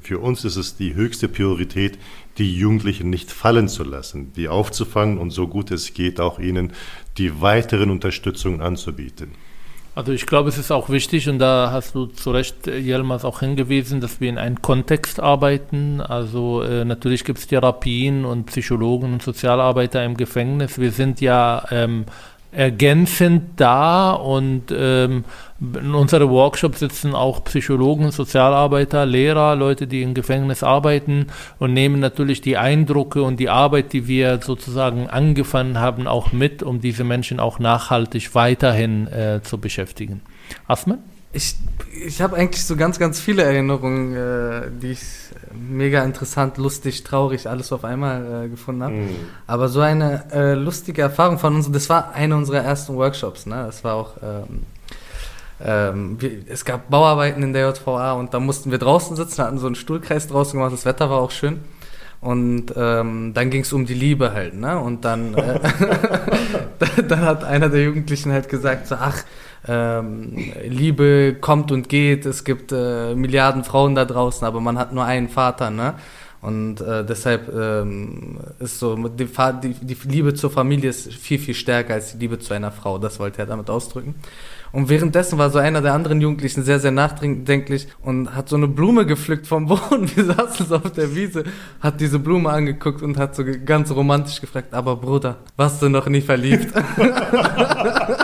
[0.00, 1.98] für uns ist es die höchste Priorität,
[2.36, 6.72] die Jugendlichen nicht fallen zu lassen, die aufzufangen und so gut es geht auch ihnen
[7.16, 9.32] die weiteren Unterstützungen anzubieten.
[9.94, 13.24] Also ich glaube, es ist auch wichtig und da hast du zu Recht, äh, Jelmas,
[13.24, 16.00] auch hingewiesen, dass wir in einem Kontext arbeiten.
[16.00, 20.78] Also äh, natürlich gibt es Therapien und Psychologen und Sozialarbeiter im Gefängnis.
[20.78, 22.04] Wir sind ja ähm,
[22.58, 25.24] ergänzend da und ähm,
[25.60, 31.28] in unseren Workshops sitzen auch Psychologen, Sozialarbeiter, Lehrer, Leute, die im Gefängnis arbeiten
[31.60, 36.64] und nehmen natürlich die Eindrücke und die Arbeit, die wir sozusagen angefangen haben, auch mit,
[36.64, 40.22] um diese Menschen auch nachhaltig weiterhin äh, zu beschäftigen.
[40.66, 40.98] Asman?
[41.32, 41.56] Ich,
[42.06, 45.02] ich habe eigentlich so ganz, ganz viele Erinnerungen, äh, die ich
[45.52, 48.94] mega interessant, lustig, traurig, alles auf einmal äh, gefunden habe.
[49.46, 53.64] Aber so eine äh, lustige Erfahrung von uns, das war eine unserer ersten Workshops, ne?
[53.66, 54.62] Das war auch, ähm,
[55.64, 59.58] ähm, wir, es gab Bauarbeiten in der JVA und da mussten wir draußen sitzen, hatten
[59.58, 61.60] so einen Stuhlkreis draußen gemacht, das Wetter war auch schön.
[62.20, 64.78] Und ähm, dann ging es um die Liebe halt, ne?
[64.78, 65.60] Und dann, äh,
[67.08, 69.22] dann hat einer der Jugendlichen halt gesagt, so, ach,
[69.68, 74.92] ähm, Liebe kommt und geht, es gibt äh, Milliarden Frauen da draußen, aber man hat
[74.92, 75.94] nur einen Vater, ne?
[76.40, 81.54] Und äh, deshalb ähm, ist so, die, die, die Liebe zur Familie ist viel, viel
[81.54, 82.98] stärker als die Liebe zu einer Frau.
[82.98, 84.14] Das wollte er damit ausdrücken.
[84.70, 88.68] Und währenddessen war so einer der anderen Jugendlichen sehr, sehr nachdenklich und hat so eine
[88.68, 90.08] Blume gepflückt vom Boden.
[90.14, 91.42] Wir saßen so auf der Wiese,
[91.80, 96.06] hat diese Blume angeguckt und hat so ganz romantisch gefragt, aber Bruder, warst du noch
[96.08, 96.72] nie verliebt?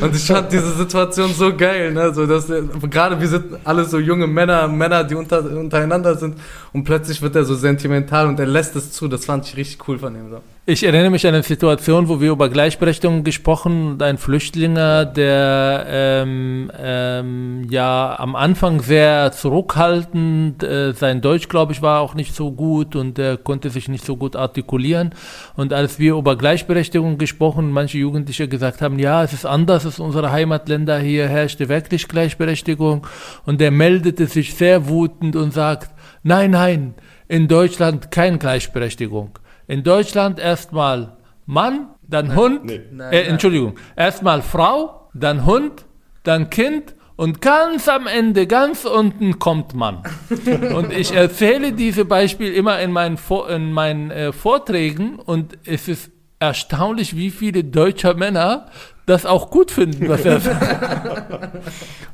[0.00, 2.12] Und ich fand diese Situation so geil, ne?
[2.12, 6.36] So, dass er- gerade wir sind alle so junge Männer, Männer, die unter, untereinander sind
[6.72, 9.08] und plötzlich wird er so sentimental und er lässt es zu.
[9.08, 10.30] Das fand ich richtig cool von ihm.
[10.30, 10.40] So.
[10.66, 15.84] Ich erinnere mich an eine Situation, wo wir über Gleichberechtigung gesprochen und ein Flüchtlinger, der
[15.86, 22.34] ähm, ähm, ja am Anfang sehr zurückhaltend, äh, sein Deutsch, glaube ich, war auch nicht
[22.34, 25.10] so gut und er konnte sich nicht so gut artikulieren.
[25.54, 30.00] Und als wir über Gleichberechtigung gesprochen, manche Jugendliche gesagt haben, ja, es ist anders als
[30.00, 33.06] unsere Heimatländer, hier herrschte wirklich Gleichberechtigung.
[33.44, 35.90] Und er meldete sich sehr wutend und sagt,
[36.22, 36.94] nein, nein,
[37.28, 39.38] in Deutschland keine Gleichberechtigung.
[39.66, 42.80] In Deutschland erstmal Mann, dann Hund, nee.
[42.90, 43.30] Nein, äh, nein.
[43.32, 45.84] Entschuldigung, erstmal Frau, dann Hund,
[46.22, 50.02] dann Kind und ganz am Ende, ganz unten kommt Mann.
[50.74, 55.88] und ich erzähle diese Beispiele immer in meinen, Vor in meinen äh, Vorträgen und es
[55.88, 56.10] ist
[56.40, 58.66] erstaunlich, wie viele deutsche Männer
[59.06, 61.62] das auch gut finden, was er sagt.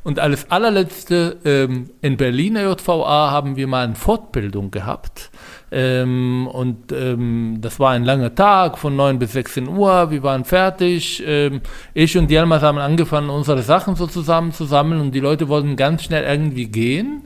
[0.03, 5.31] Und als allerletzte, ähm, in Berliner JVA haben wir mal eine Fortbildung gehabt.
[5.73, 10.11] Ähm, und ähm, das war ein langer Tag von 9 bis 16 Uhr.
[10.11, 11.23] Wir waren fertig.
[11.27, 11.61] Ähm,
[11.95, 15.77] ich und Jelmas haben angefangen, unsere Sachen so zusammen zu sammeln und die Leute wollten
[15.77, 17.23] ganz schnell irgendwie gehen,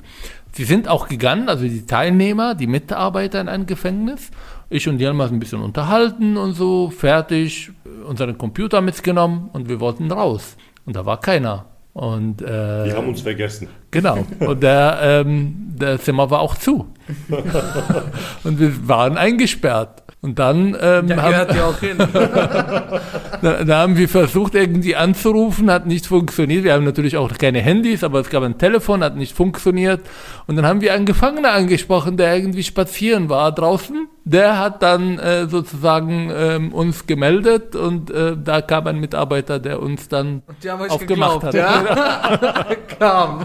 [0.57, 4.31] Sie sind auch gegangen, also die Teilnehmer, die Mitarbeiter in ein Gefängnis.
[4.71, 7.73] Ich und Jelmas ein bisschen unterhalten und so, fertig,
[8.07, 10.57] unseren Computer mitgenommen und wir wollten raus.
[10.87, 11.74] Und da war keiner.
[11.95, 13.69] Und, äh, Die haben uns vergessen.
[13.93, 14.27] Genau.
[14.41, 16.93] Und der, ähm, der Zimmer war auch zu.
[18.45, 20.03] und wir waren eingesperrt.
[20.21, 21.97] Und dann ähm, Ja, haben, ja auch hin.
[23.43, 26.65] da, da haben wir versucht, irgendwie anzurufen, hat nicht funktioniert.
[26.65, 30.01] Wir haben natürlich auch keine Handys, aber es gab ein Telefon, hat nicht funktioniert.
[30.49, 34.09] Und dann haben wir einen Gefangenen angesprochen, der irgendwie spazieren war draußen.
[34.25, 39.81] Der hat dann äh, sozusagen ähm, uns gemeldet und äh, da kam ein Mitarbeiter, der
[39.83, 40.43] uns dann
[40.89, 41.55] aufgemacht geglaubt, hat.
[41.55, 42.65] ja?
[42.99, 43.45] Kam.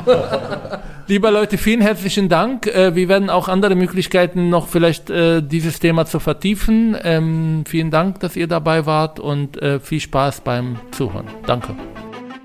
[1.08, 2.68] Lieber Leute, vielen herzlichen Dank.
[2.68, 6.96] Äh, wir werden auch andere Möglichkeiten noch vielleicht äh, dieses Thema zu vertiefen.
[7.04, 11.26] Ähm, vielen Dank, dass ihr dabei wart und äh, viel Spaß beim Zuhören.
[11.46, 11.76] Danke.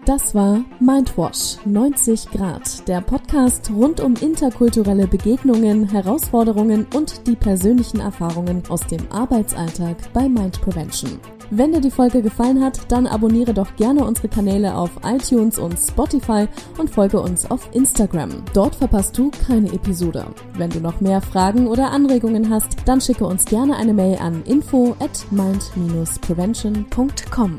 [0.04, 8.00] Das war Mindwash 90 Grad, der Podcast rund um interkulturelle Begegnungen, Herausforderungen und die persönlichen
[8.00, 11.18] Erfahrungen aus dem Arbeitsalltag bei Mind Prevention.
[11.50, 15.78] Wenn dir die Folge gefallen hat, dann abonniere doch gerne unsere Kanäle auf iTunes und
[15.78, 18.44] Spotify und folge uns auf Instagram.
[18.52, 20.26] Dort verpasst du keine Episode.
[20.58, 24.42] Wenn du noch mehr Fragen oder Anregungen hast, dann schicke uns gerne eine Mail an
[24.44, 27.58] info at mind-prevention.com.